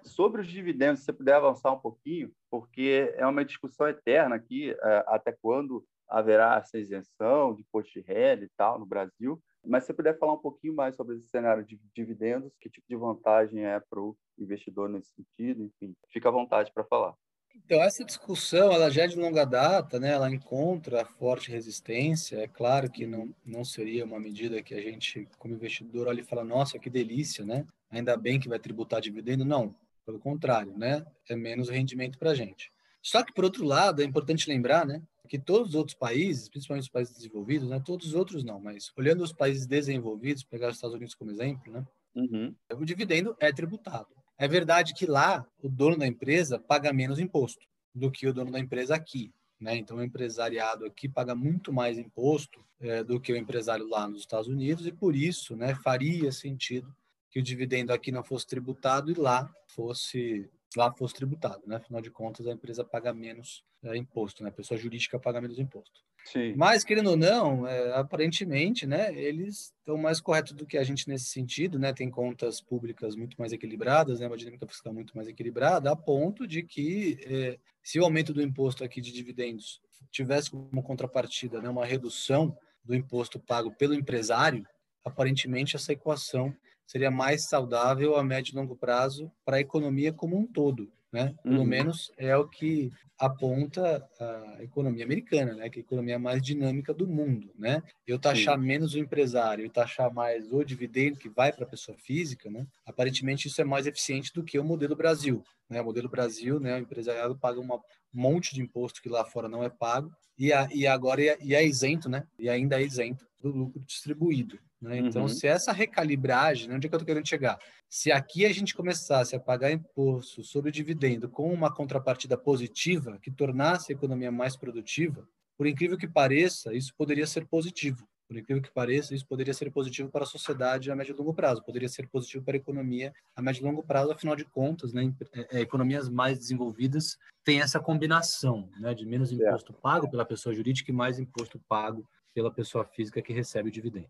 Sobre 0.03 0.43
os 0.43 0.47
dividendos, 0.47 1.01
se 1.01 1.07
você 1.07 1.15
puder 1.15 1.37
avançar 1.37 1.73
um 1.73 1.79
pouquinho, 1.79 2.31
porque 2.51 3.11
é 3.17 3.27
uma 3.27 3.43
discussão 3.43 3.89
eterna 3.89 4.37
aqui, 4.37 4.71
é, 4.71 5.05
até 5.07 5.33
quando 5.33 5.83
haverá 6.07 6.59
essa 6.59 6.77
isenção 6.79 7.55
de 7.55 7.65
post 7.73 7.99
e 7.99 8.49
tal 8.55 8.79
no 8.79 8.85
Brasil. 8.85 9.43
Mas 9.65 9.85
se 9.85 9.89
você 9.89 9.95
puder 9.95 10.19
falar 10.19 10.35
um 10.35 10.39
pouquinho 10.39 10.75
mais 10.75 10.95
sobre 10.97 11.17
esse 11.17 11.29
cenário 11.29 11.65
de 11.65 11.79
dividendos, 11.95 12.53
que 12.61 12.69
tipo 12.69 12.87
de 12.89 12.97
vantagem 12.97 13.65
é 13.65 13.81
para 13.81 14.01
o 14.01 14.17
investidor 14.39 14.89
nesse 14.89 15.11
sentido, 15.15 15.63
enfim, 15.65 15.95
fica 16.11 16.29
à 16.29 16.33
vontade 16.33 16.73
para 16.73 16.85
falar. 16.85 17.15
Então, 17.57 17.81
essa 17.81 18.05
discussão, 18.05 18.73
ela 18.73 18.91
já 18.91 19.05
é 19.05 19.07
de 19.07 19.17
longa 19.17 19.45
data, 19.45 20.01
né? 20.01 20.11
ela 20.11 20.29
encontra 20.29 21.05
forte 21.05 21.51
resistência. 21.51 22.39
É 22.41 22.49
claro 22.49 22.91
que 22.91 23.07
não, 23.07 23.33
não 23.45 23.65
seria 23.65 24.05
uma 24.05 24.19
medida 24.19 24.63
que 24.63 24.75
a 24.75 24.81
gente, 24.81 25.29
como 25.39 25.55
investidor, 25.55 26.09
olha 26.09 26.21
e 26.21 26.25
fala, 26.25 26.45
nossa, 26.45 26.79
que 26.79 26.91
delícia, 26.91 27.45
né? 27.45 27.65
Ainda 27.91 28.17
bem 28.17 28.41
que 28.41 28.49
vai 28.49 28.59
tributar 28.59 29.01
dividendo. 29.01 29.45
Não, 29.45 29.75
pelo 30.05 30.19
contrário, 30.19 30.77
né? 30.77 31.07
É 31.29 31.37
menos 31.37 31.69
rendimento 31.69 32.19
para 32.19 32.31
a 32.31 32.35
gente. 32.35 32.73
Só 33.01 33.23
que, 33.23 33.33
por 33.33 33.45
outro 33.45 33.65
lado, 33.65 34.03
é 34.03 34.05
importante 34.05 34.49
lembrar 34.49 34.85
né, 34.85 35.01
que 35.29 35.39
todos 35.39 35.71
os 35.71 35.75
outros 35.75 35.97
países, 35.97 36.49
principalmente 36.49 36.85
os 36.85 36.91
países 36.91 37.15
desenvolvidos, 37.15 37.69
né, 37.69 37.81
todos 37.85 38.09
os 38.09 38.15
outros 38.15 38.45
não, 38.45 38.61
mas 38.61 38.93
olhando 38.97 39.23
os 39.23 39.33
países 39.33 39.67
desenvolvidos, 39.67 40.45
pegar 40.45 40.69
os 40.69 40.77
Estados 40.77 40.97
Unidos 40.97 41.15
como 41.15 41.31
exemplo, 41.31 41.73
né, 41.73 41.87
uhum. 42.15 42.55
o 42.73 42.85
dividendo 42.85 43.37
é 43.41 43.53
tributado. 43.53 44.09
É 44.37 44.49
verdade 44.49 44.95
que 44.95 45.07
lá 45.07 45.47
o 45.63 45.69
dono 45.69 45.97
da 45.97 46.07
empresa 46.07 46.59
paga 46.59 46.93
menos 46.93 47.19
imposto 47.19 47.67
do 47.95 48.11
que 48.11 48.27
o 48.27 48.35
dono 48.35 48.51
da 48.51 48.59
empresa 48.59 48.95
aqui. 48.95 49.33
Né? 49.61 49.77
Então, 49.77 49.99
o 49.99 50.03
empresariado 50.03 50.85
aqui 50.85 51.09
paga 51.09 51.35
muito 51.35 51.73
mais 51.73 51.97
imposto 51.97 52.61
é, 52.81 53.05
do 53.05 53.21
que 53.21 53.33
o 53.33 53.37
empresário 53.37 53.89
lá 53.89 54.07
nos 54.09 54.21
Estados 54.21 54.49
Unidos, 54.49 54.87
e 54.87 54.93
por 54.93 55.15
isso 55.15 55.57
né, 55.57 55.75
faria 55.77 56.33
sentido 56.33 56.95
que 57.31 57.39
o 57.39 57.43
dividendo 57.43 57.93
aqui 57.93 58.13
não 58.13 58.23
fosse 58.23 58.47
tributado 58.47 59.11
e 59.11 59.15
lá 59.15 59.51
fosse 59.69 60.51
lá 60.77 60.93
fosse 60.93 61.15
tributado, 61.15 61.63
né? 61.67 61.77
Afinal 61.77 62.01
de 62.01 62.11
contas, 62.11 62.47
a 62.47 62.53
empresa 62.53 62.85
paga 62.85 63.13
menos 63.13 63.65
é, 63.83 63.97
imposto, 63.97 64.43
né? 64.43 64.49
A 64.49 64.53
pessoa 64.53 64.79
jurídica 64.79 65.19
paga 65.19 65.41
menos 65.41 65.59
imposto. 65.59 66.01
Sim. 66.25 66.55
Mas, 66.57 66.85
querendo 66.85 67.11
ou 67.11 67.17
não, 67.17 67.67
é, 67.67 67.93
aparentemente, 67.95 68.87
né, 68.87 69.15
eles 69.15 69.75
estão 69.79 69.97
mais 69.99 70.21
corretos 70.21 70.53
do 70.55 70.67
que 70.67 70.79
a 70.79 70.83
gente 70.83 71.09
nesse 71.09 71.27
sentido, 71.27 71.79
né? 71.79 71.93
Tem 71.93 72.11
contas 72.11 72.61
públicas 72.61 73.15
muito 73.15 73.37
mais 73.39 73.53
equilibradas, 73.53 74.21
né? 74.21 74.27
Uma 74.27 74.37
dinâmica 74.37 74.67
fiscal 74.67 74.93
muito 74.93 75.15
mais 75.15 75.29
equilibrada, 75.29 75.91
a 75.91 75.97
ponto 75.97 76.47
de 76.47 76.63
que 76.63 77.19
é, 77.27 77.59
se 77.83 78.01
o 78.01 78.05
aumento 78.05 78.33
do 78.33 78.43
imposto 78.43 78.83
aqui 78.83 79.01
de 79.01 79.13
dividendos 79.13 79.81
tivesse 80.11 80.51
como 80.51 80.83
contrapartida 80.83 81.61
né, 81.61 81.69
uma 81.69 81.85
redução 81.85 82.57
do 82.85 82.95
imposto 82.95 83.39
pago 83.39 83.75
pelo 83.77 83.95
empresário, 83.95 84.67
aparentemente 85.05 85.77
essa 85.77 85.93
equação 85.93 86.55
seria 86.87 87.11
mais 87.11 87.49
saudável 87.49 88.17
a 88.17 88.23
médio 88.23 88.53
e 88.53 88.57
longo 88.57 88.77
prazo 88.77 89.31
para 89.45 89.57
a 89.57 89.61
economia 89.61 90.13
como 90.13 90.37
um 90.37 90.47
todo, 90.47 90.91
né? 91.13 91.35
Pelo 91.43 91.61
uhum. 91.61 91.65
menos 91.65 92.13
é 92.17 92.37
o 92.37 92.49
que 92.49 92.91
aponta 93.19 94.05
a 94.21 94.63
economia 94.63 95.05
americana, 95.05 95.55
né? 95.55 95.71
Que 95.71 95.79
é 95.79 95.83
a 95.83 95.85
economia 95.85 96.19
mais 96.19 96.43
dinâmica 96.43 96.93
do 96.93 97.07
mundo, 97.07 97.53
né? 97.57 97.83
Eu 98.07 98.19
taxar 98.19 98.59
Sim. 98.59 98.67
menos 98.67 98.95
o 98.95 98.99
empresário 98.99 99.65
e 99.65 99.71
taxar 99.71 100.13
mais 100.13 100.53
o 100.53 100.65
dividendo 100.65 101.19
que 101.19 101.29
vai 101.29 101.53
para 101.53 101.65
a 101.65 101.69
pessoa 101.69 101.97
física, 101.97 102.51
né? 102.51 102.67
Aparentemente 102.85 103.49
isso 103.49 103.61
é 103.61 103.65
mais 103.65 103.87
eficiente 103.87 104.33
do 104.33 104.43
que 104.43 104.59
o 104.59 104.65
modelo 104.65 104.97
Brasil, 104.97 105.43
né? 105.69 105.81
O 105.81 105.85
modelo 105.85 106.09
Brasil, 106.09 106.59
né? 106.59 106.75
O 106.75 106.79
empresariado 106.79 107.37
paga 107.39 107.61
um 107.61 107.69
monte 108.13 108.55
de 108.55 108.61
imposto 108.61 109.01
que 109.01 109.09
lá 109.09 109.25
fora 109.25 109.49
não 109.49 109.63
é 109.63 109.71
pago 109.71 110.13
e, 110.39 110.53
a, 110.53 110.69
e 110.73 110.87
agora 110.87 111.23
é, 111.23 111.39
e 111.41 111.55
é 111.55 111.65
isento, 111.65 112.09
né? 112.09 112.27
E 112.39 112.49
ainda 112.49 112.81
é 112.81 112.85
isento 112.85 113.27
do 113.41 113.51
lucro 113.51 113.81
distribuído. 113.83 114.59
Né? 114.85 114.99
Então, 114.99 115.23
uhum. 115.23 115.29
se 115.29 115.47
essa 115.47 115.73
recalibragem, 115.73 116.69
né, 116.69 116.77
onde 116.77 116.87
é 116.87 116.89
que 116.91 116.95
eu 116.95 116.99
estou 116.99 117.07
querendo 117.07 117.27
chegar? 117.27 117.59
Se 117.89 118.13
aqui 118.13 118.45
a 118.45 118.53
gente 118.53 118.75
começasse 118.75 119.35
a 119.35 119.41
pagar 119.41 119.73
imposto 119.73 120.45
sobre 120.45 120.69
o 120.69 120.73
dividendo 120.73 121.27
com 121.27 121.51
uma 121.51 121.73
contrapartida 121.73 122.37
positiva, 122.37 123.19
que 123.23 123.31
tornasse 123.31 123.91
a 123.91 123.97
economia 123.97 124.31
mais 124.31 124.57
produtiva, 124.57 125.27
por 125.57 125.67
incrível 125.67 125.97
que 125.97 126.07
pareça, 126.07 126.75
isso 126.75 126.93
poderia 126.95 127.27
ser 127.27 127.47
positivo. 127.47 128.07
Por 128.29 128.37
incrível 128.37 128.63
que 128.63 128.71
pareça, 128.71 129.15
isso 129.15 129.27
poderia 129.27 129.55
ser 129.55 129.71
positivo 129.71 130.11
para 130.11 130.25
a 130.25 130.27
sociedade 130.27 130.91
a 130.91 130.97
médio 130.97 131.15
e 131.15 131.17
longo 131.17 131.33
prazo, 131.33 131.63
poderia 131.63 131.89
ser 131.89 132.09
positivo 132.09 132.45
para 132.45 132.55
a 132.55 132.59
economia 132.59 133.13
a 133.35 133.41
médio 133.41 133.63
e 133.63 133.65
longo 133.65 133.83
prazo, 133.83 134.13
afinal 134.13 134.37
de 134.37 134.45
contas, 134.45 134.93
né, 134.93 135.11
é, 135.33 135.59
é, 135.59 135.61
economias 135.61 136.09
mais 136.09 136.39
desenvolvidas 136.39 137.17
têm 137.43 137.61
essa 137.61 137.81
combinação 137.81 138.69
né, 138.81 138.95
de 138.95 139.07
menos 139.07 139.31
imposto 139.31 139.73
pago 139.73 140.11
pela 140.11 140.25
pessoa 140.25 140.55
jurídica 140.55 140.91
e 140.91 140.95
mais 140.95 141.19
imposto 141.19 141.59
pago 141.69 142.07
pela 142.35 142.51
pessoa 142.51 142.85
física 142.85 143.23
que 143.23 143.33
recebe 143.33 143.69
o 143.69 143.73
dividendo. 143.73 144.09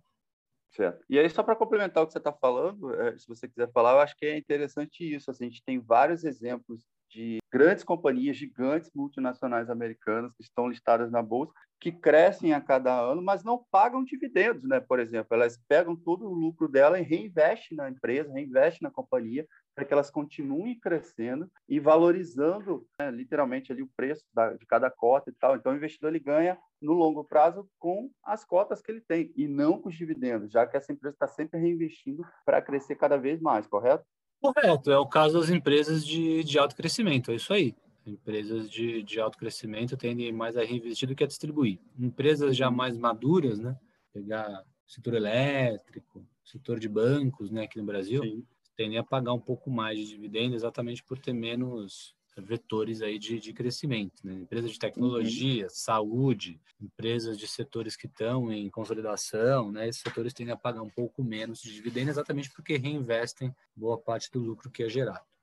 Certo. 0.75 1.05
E 1.09 1.19
aí, 1.21 1.31
só 1.31 1.43
para 1.45 1.55
complementar 1.55 2.03
o 2.03 2.07
que 2.07 2.13
você 2.13 2.19
está 2.19 2.33
falando, 2.33 2.93
é, 3.01 3.17
se 3.17 3.29
você 3.29 3.47
quiser 3.49 3.71
falar, 3.71 3.93
eu 3.93 4.01
acho 4.01 4.17
que 4.17 4.27
é 4.27 4.37
interessante 4.37 5.05
isso. 5.15 5.31
Assim, 5.31 5.47
a 5.47 5.49
gente 5.49 5.63
tem 5.63 5.79
vários 5.79 6.25
exemplos 6.25 6.85
de 7.15 7.39
grandes 7.51 7.85
companhias, 7.85 8.37
gigantes 8.37 8.91
multinacionais 8.95 9.71
americanas 9.71 10.33
que 10.35 10.43
estão 10.43 10.69
listadas 10.69 11.11
na 11.11 11.23
bolsa, 11.23 11.53
que 11.81 11.93
crescem 11.93 12.53
a 12.53 12.61
cada 12.61 12.99
ano, 12.99 13.23
mas 13.23 13.45
não 13.45 13.65
pagam 13.71 14.03
dividendos, 14.03 14.65
né? 14.65 14.81
Por 14.81 14.99
exemplo, 14.99 15.29
elas 15.31 15.57
pegam 15.69 15.95
todo 15.95 16.27
o 16.27 16.35
lucro 16.35 16.67
dela 16.67 16.99
e 16.99 17.03
reinvestem 17.03 17.77
na 17.77 17.89
empresa, 17.89 18.33
reinvestem 18.33 18.81
na 18.83 18.91
companhia, 18.91 19.47
para 19.75 19.85
que 19.85 19.93
elas 19.93 20.11
continuem 20.11 20.79
crescendo 20.79 21.51
e 21.69 21.79
valorizando 21.79 22.87
né, 22.99 23.11
literalmente 23.11 23.73
ali 23.73 23.83
o 23.83 23.91
preço 23.97 24.25
da, 24.33 24.53
de 24.55 24.65
cada 24.67 24.91
cota 24.91 25.31
e 25.31 25.35
tal. 25.35 25.57
Então, 25.57 25.73
o 25.73 25.77
investidor 25.77 26.11
ele 26.11 26.21
ganha 26.21 26.59
no 26.81 26.93
longo 26.93 27.25
prazo 27.25 27.69
com 27.79 28.11
as 28.23 28.45
cotas 28.45 28.81
que 28.81 28.91
ele 28.91 29.01
tem 29.01 29.33
e 29.37 29.47
não 29.49 29.81
com 29.81 29.89
os 29.89 29.97
dividendos, 29.97 30.53
já 30.53 30.67
que 30.67 30.77
essa 30.77 30.93
empresa 30.93 31.15
está 31.15 31.27
sempre 31.27 31.59
reinvestindo 31.61 32.25
para 32.45 32.63
crescer 32.63 32.97
cada 32.97 33.17
vez 33.17 33.41
mais, 33.41 33.67
correto? 33.67 34.05
Correto, 34.53 34.91
é 34.91 34.99
o 34.99 35.07
caso 35.07 35.41
das 35.41 35.49
empresas 35.49 36.05
de, 36.05 36.45
de 36.45 36.59
alto 36.59 36.77
crescimento, 36.77 37.31
é 37.31 37.37
isso 37.37 37.53
aí. 37.53 37.75
Empresas 38.07 38.69
de, 38.69 39.03
de 39.03 39.19
alto 39.19 39.39
crescimento 39.39 39.97
tendem 39.97 40.31
mais 40.33 40.57
a 40.57 40.65
reinvestir 40.65 41.09
do 41.09 41.15
que 41.15 41.25
a 41.25 41.27
distribuir. 41.27 41.79
Empresas 41.99 42.55
já 42.55 42.71
mais 42.71 42.97
maduras, 42.97 43.59
né? 43.59 43.75
Pegar 44.13 44.63
setor 44.87 45.15
elétrico, 45.15 46.27
setor 46.45 46.79
de 46.79 46.89
bancos, 46.89 47.51
né, 47.51 47.63
aqui 47.63 47.79
no 47.79 47.85
Brasil, 47.85 48.23
Sim 48.23 48.45
tendem 48.77 48.99
a 48.99 49.05
pagar 49.05 49.33
um 49.33 49.41
pouco 49.41 49.71
mais 49.71 49.99
de 49.99 50.07
dividendo 50.07 50.55
exatamente 50.55 51.03
por 51.03 51.19
ter 51.19 51.33
menos 51.33 52.15
vetores 52.37 53.03
aí 53.03 53.19
de, 53.19 53.39
de 53.39 53.53
crescimento. 53.53 54.25
Né? 54.25 54.35
Empresas 54.35 54.71
de 54.71 54.79
tecnologia, 54.79 55.65
uhum. 55.65 55.71
saúde, 55.71 56.61
empresas 56.81 57.39
de 57.39 57.47
setores 57.47 57.97
que 57.97 58.07
estão 58.07 58.53
em 58.53 58.69
consolidação, 58.71 59.71
né? 59.71 59.89
esses 59.89 60.03
setores 60.03 60.33
tendem 60.33 60.53
a 60.53 60.57
pagar 60.57 60.83
um 60.83 60.91
pouco 60.91 61.23
menos 61.23 61.61
de 61.61 61.73
dividendo 61.73 62.11
exatamente 62.11 62.51
porque 62.51 62.77
reinvestem 62.77 63.55
boa 63.77 63.99
parte 63.99 64.31
do 64.31 64.41
lucro 64.41 64.71
que 64.71 64.83
é 64.83 64.89
gerado. 64.89 65.34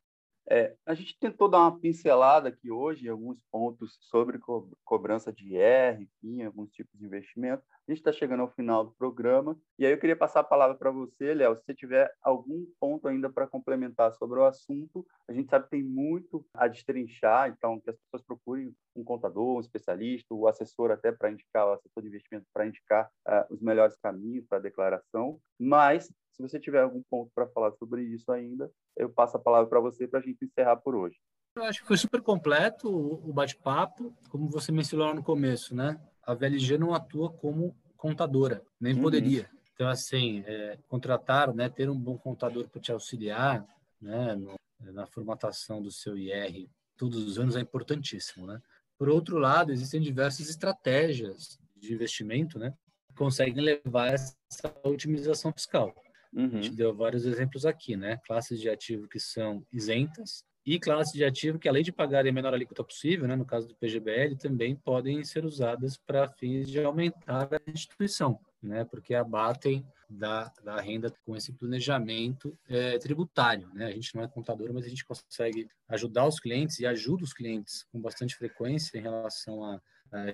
É, 0.53 0.75
a 0.85 0.93
gente 0.93 1.17
tentou 1.17 1.47
dar 1.47 1.59
uma 1.59 1.79
pincelada 1.79 2.49
aqui 2.49 2.69
hoje 2.69 3.05
em 3.05 3.09
alguns 3.09 3.39
pontos 3.49 3.97
sobre 4.01 4.37
co 4.37 4.69
cobrança 4.83 5.31
de 5.31 5.55
IR, 5.55 6.01
enfim, 6.01 6.43
alguns 6.43 6.69
tipos 6.71 6.99
de 6.99 7.05
investimento. 7.05 7.63
A 7.87 7.91
gente 7.91 7.99
está 7.99 8.11
chegando 8.11 8.41
ao 8.41 8.51
final 8.51 8.83
do 8.83 8.91
programa 8.91 9.57
e 9.79 9.85
aí 9.85 9.93
eu 9.93 9.97
queria 9.97 10.15
passar 10.15 10.41
a 10.41 10.43
palavra 10.43 10.75
para 10.75 10.91
você, 10.91 11.33
Léo. 11.33 11.55
Se 11.55 11.63
você 11.63 11.73
tiver 11.73 12.13
algum 12.21 12.65
ponto 12.81 13.07
ainda 13.07 13.29
para 13.29 13.47
complementar 13.47 14.11
sobre 14.15 14.39
o 14.39 14.43
assunto, 14.43 15.07
a 15.25 15.31
gente 15.31 15.49
sabe 15.49 15.63
que 15.63 15.71
tem 15.71 15.83
muito 15.83 16.45
a 16.53 16.67
destrinchar, 16.67 17.47
então 17.47 17.79
que 17.79 17.89
as 17.89 17.95
pessoas 17.95 18.21
procurem 18.21 18.75
um 18.93 19.05
contador, 19.05 19.55
um 19.55 19.61
especialista, 19.61 20.33
o 20.33 20.49
assessor 20.49 20.91
até 20.91 21.13
para 21.13 21.31
indicar, 21.31 21.65
o 21.65 21.71
assessor 21.71 22.03
de 22.03 22.09
investimento 22.09 22.45
para 22.53 22.67
indicar 22.67 23.09
uh, 23.25 23.53
os 23.53 23.61
melhores 23.61 23.95
caminhos 23.95 24.45
para 24.47 24.57
a 24.57 24.61
declaração. 24.61 25.39
Mas 25.57 26.11
se 26.47 26.53
você 26.53 26.59
tiver 26.59 26.81
algum 26.81 27.01
ponto 27.09 27.31
para 27.33 27.47
falar 27.47 27.71
sobre 27.73 28.03
isso 28.03 28.31
ainda, 28.31 28.71
eu 28.97 29.09
passo 29.09 29.37
a 29.37 29.39
palavra 29.39 29.69
para 29.69 29.79
você 29.79 30.07
para 30.07 30.19
a 30.19 30.23
gente 30.23 30.43
encerrar 30.45 30.77
por 30.77 30.95
hoje. 30.95 31.17
Eu 31.55 31.63
acho 31.63 31.81
que 31.81 31.87
foi 31.87 31.97
super 31.97 32.21
completo 32.21 32.89
o 32.89 33.33
bate-papo, 33.33 34.15
como 34.29 34.49
você 34.49 34.71
mencionou 34.71 35.07
lá 35.07 35.13
no 35.13 35.23
começo, 35.23 35.75
né? 35.75 35.99
A 36.23 36.33
VLG 36.33 36.77
não 36.77 36.93
atua 36.93 37.31
como 37.31 37.75
contadora, 37.97 38.63
nem 38.79 38.93
uhum. 38.95 39.01
poderia. 39.01 39.49
Então, 39.73 39.89
assim, 39.89 40.43
é, 40.45 40.77
contratar, 40.87 41.53
né, 41.53 41.67
ter 41.67 41.89
um 41.89 41.99
bom 41.99 42.17
contador 42.17 42.69
para 42.69 42.79
te 42.79 42.91
auxiliar, 42.91 43.65
né, 43.99 44.35
no, 44.35 44.55
na 44.79 45.05
formatação 45.05 45.81
do 45.81 45.91
seu 45.91 46.17
IR 46.17 46.69
todos 47.01 47.25
os 47.25 47.39
anos 47.39 47.55
é 47.55 47.59
importantíssimo, 47.59 48.45
né? 48.45 48.61
Por 48.95 49.09
outro 49.09 49.39
lado, 49.39 49.71
existem 49.71 49.99
diversas 49.99 50.47
estratégias 50.47 51.59
de 51.75 51.91
investimento, 51.91 52.59
né, 52.59 52.75
que 53.07 53.15
conseguem 53.15 53.63
levar 53.63 54.13
essa 54.13 54.37
otimização 54.83 55.51
fiscal. 55.51 55.95
Uhum. 56.33 56.59
A 56.59 56.61
gente 56.61 56.75
deu 56.75 56.95
vários 56.95 57.25
exemplos 57.25 57.65
aqui, 57.65 57.95
né? 57.95 58.17
Classes 58.25 58.59
de 58.59 58.69
ativo 58.69 59.07
que 59.07 59.19
são 59.19 59.65
isentas 59.71 60.45
e 60.65 60.79
classes 60.79 61.13
de 61.13 61.23
ativo 61.23 61.57
que, 61.57 61.67
além 61.67 61.83
de 61.83 61.91
pagarem 61.91 62.29
a 62.29 62.33
menor 62.33 62.53
alíquota 62.53 62.83
possível, 62.83 63.27
né, 63.27 63.35
no 63.35 63.45
caso 63.45 63.67
do 63.67 63.75
PGBL, 63.75 64.35
também 64.35 64.75
podem 64.75 65.23
ser 65.23 65.43
usadas 65.43 65.97
para 65.97 66.27
fins 66.27 66.69
de 66.69 66.83
aumentar 66.83 67.49
a 67.51 67.71
instituição, 67.71 68.39
né, 68.61 68.85
porque 68.85 69.15
abatem 69.15 69.85
da, 70.07 70.51
da 70.63 70.79
renda 70.79 71.11
com 71.25 71.35
esse 71.35 71.53
planejamento 71.53 72.55
é, 72.69 72.97
tributário. 72.99 73.69
Né? 73.73 73.85
A 73.85 73.91
gente 73.91 74.13
não 74.13 74.23
é 74.23 74.27
contador, 74.27 74.71
mas 74.73 74.85
a 74.85 74.89
gente 74.89 75.05
consegue 75.05 75.67
ajudar 75.87 76.27
os 76.27 76.39
clientes 76.39 76.79
e 76.79 76.85
ajuda 76.85 77.23
os 77.23 77.33
clientes 77.33 77.83
com 77.91 77.99
bastante 77.99 78.35
frequência 78.35 78.97
em 78.97 79.01
relação 79.01 79.63
a 79.63 79.81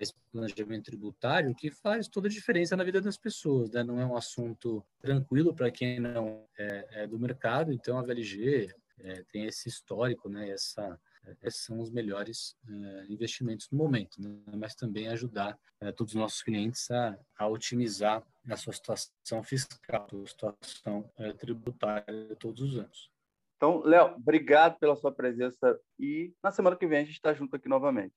esse 0.01 0.13
planejamento 0.31 0.85
tributário 0.85 1.53
que 1.55 1.69
faz 1.69 2.07
toda 2.07 2.27
a 2.27 2.31
diferença 2.31 2.75
na 2.75 2.83
vida 2.83 2.99
das 2.99 3.17
pessoas. 3.17 3.69
Né? 3.71 3.83
Não 3.83 3.99
é 3.99 4.05
um 4.05 4.15
assunto 4.15 4.83
tranquilo 4.99 5.53
para 5.53 5.69
quem 5.69 5.99
não 5.99 6.47
é, 6.57 7.03
é, 7.03 7.07
do 7.07 7.19
mercado, 7.19 7.71
então 7.71 7.97
a 7.97 8.01
VLG 8.01 8.73
é, 8.99 9.23
tem 9.31 9.45
esse 9.45 9.69
histórico, 9.69 10.29
né? 10.29 10.49
essa, 10.49 10.99
esses 11.43 11.61
são 11.61 11.79
os 11.79 11.91
melhores 11.91 12.55
é, 12.67 13.05
investimentos 13.09 13.69
no 13.71 13.77
momento, 13.77 14.21
né? 14.21 14.29
mas 14.55 14.75
também 14.75 15.07
ajudar 15.09 15.57
é, 15.79 15.91
todos 15.91 16.13
os 16.13 16.19
nossos 16.19 16.41
clientes 16.41 16.89
a, 16.89 17.17
a, 17.37 17.47
otimizar 17.47 18.25
a 18.49 18.55
sua 18.55 18.73
situação 18.73 19.43
fiscal, 19.43 20.07
a 20.11 20.27
situação 20.27 21.11
é, 21.17 21.33
tributária 21.33 22.35
todos 22.39 22.61
os 22.61 22.77
anos. 22.77 23.11
Então, 23.57 23.81
Léo, 23.83 24.15
obrigado 24.15 24.77
pela 24.77 24.95
sua 24.95 25.11
presença 25.11 25.79
e 25.99 26.33
na 26.43 26.51
semana 26.51 26.75
que 26.75 26.87
vem 26.87 26.99
a 26.99 27.03
gente 27.03 27.15
está 27.15 27.33
junto 27.33 27.55
aqui 27.55 27.67
novamente. 27.67 28.13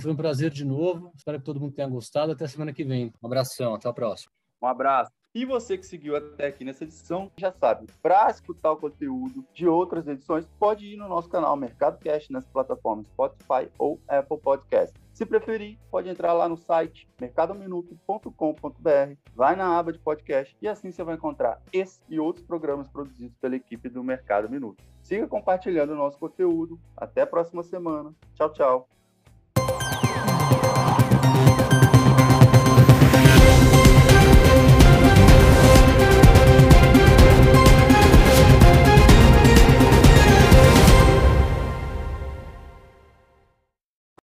Foi 0.00 0.10
um 0.10 0.16
prazer 0.16 0.50
de 0.50 0.64
novo. 0.64 1.12
Espero 1.16 1.38
que 1.38 1.44
todo 1.44 1.60
mundo 1.60 1.74
tenha 1.74 1.88
gostado. 1.88 2.32
Até 2.32 2.46
semana 2.46 2.72
que 2.72 2.84
vem. 2.84 3.12
Um 3.22 3.26
abração. 3.26 3.74
Até 3.74 3.88
a 3.88 3.92
próxima. 3.92 4.32
Um 4.62 4.66
abraço. 4.66 5.10
E 5.34 5.44
você 5.44 5.76
que 5.76 5.84
seguiu 5.84 6.14
até 6.14 6.46
aqui 6.46 6.64
nessa 6.64 6.84
edição, 6.84 7.28
já 7.36 7.50
sabe, 7.50 7.88
para 8.00 8.30
escutar 8.30 8.70
o 8.70 8.76
conteúdo 8.76 9.44
de 9.52 9.66
outras 9.66 10.06
edições, 10.06 10.46
pode 10.60 10.86
ir 10.86 10.96
no 10.96 11.08
nosso 11.08 11.28
canal 11.28 11.56
Mercado 11.56 11.98
Cash 11.98 12.28
nas 12.30 12.46
plataformas 12.46 13.08
Spotify 13.08 13.68
ou 13.76 14.00
Apple 14.06 14.38
Podcast. 14.38 14.96
Se 15.12 15.26
preferir, 15.26 15.76
pode 15.90 16.08
entrar 16.08 16.32
lá 16.34 16.48
no 16.48 16.56
site 16.56 17.08
mercadominuto.com.br, 17.20 19.16
vai 19.34 19.56
na 19.56 19.76
aba 19.76 19.92
de 19.92 19.98
podcast 19.98 20.56
e 20.62 20.68
assim 20.68 20.92
você 20.92 21.02
vai 21.02 21.16
encontrar 21.16 21.60
esse 21.72 22.00
e 22.08 22.20
outros 22.20 22.46
programas 22.46 22.86
produzidos 22.86 23.36
pela 23.38 23.56
equipe 23.56 23.88
do 23.88 24.04
Mercado 24.04 24.48
Minuto. 24.48 24.84
Siga 25.02 25.26
compartilhando 25.26 25.94
o 25.94 25.96
nosso 25.96 26.16
conteúdo. 26.16 26.80
Até 26.96 27.22
a 27.22 27.26
próxima 27.26 27.64
semana. 27.64 28.14
Tchau, 28.34 28.52
tchau. 28.52 28.88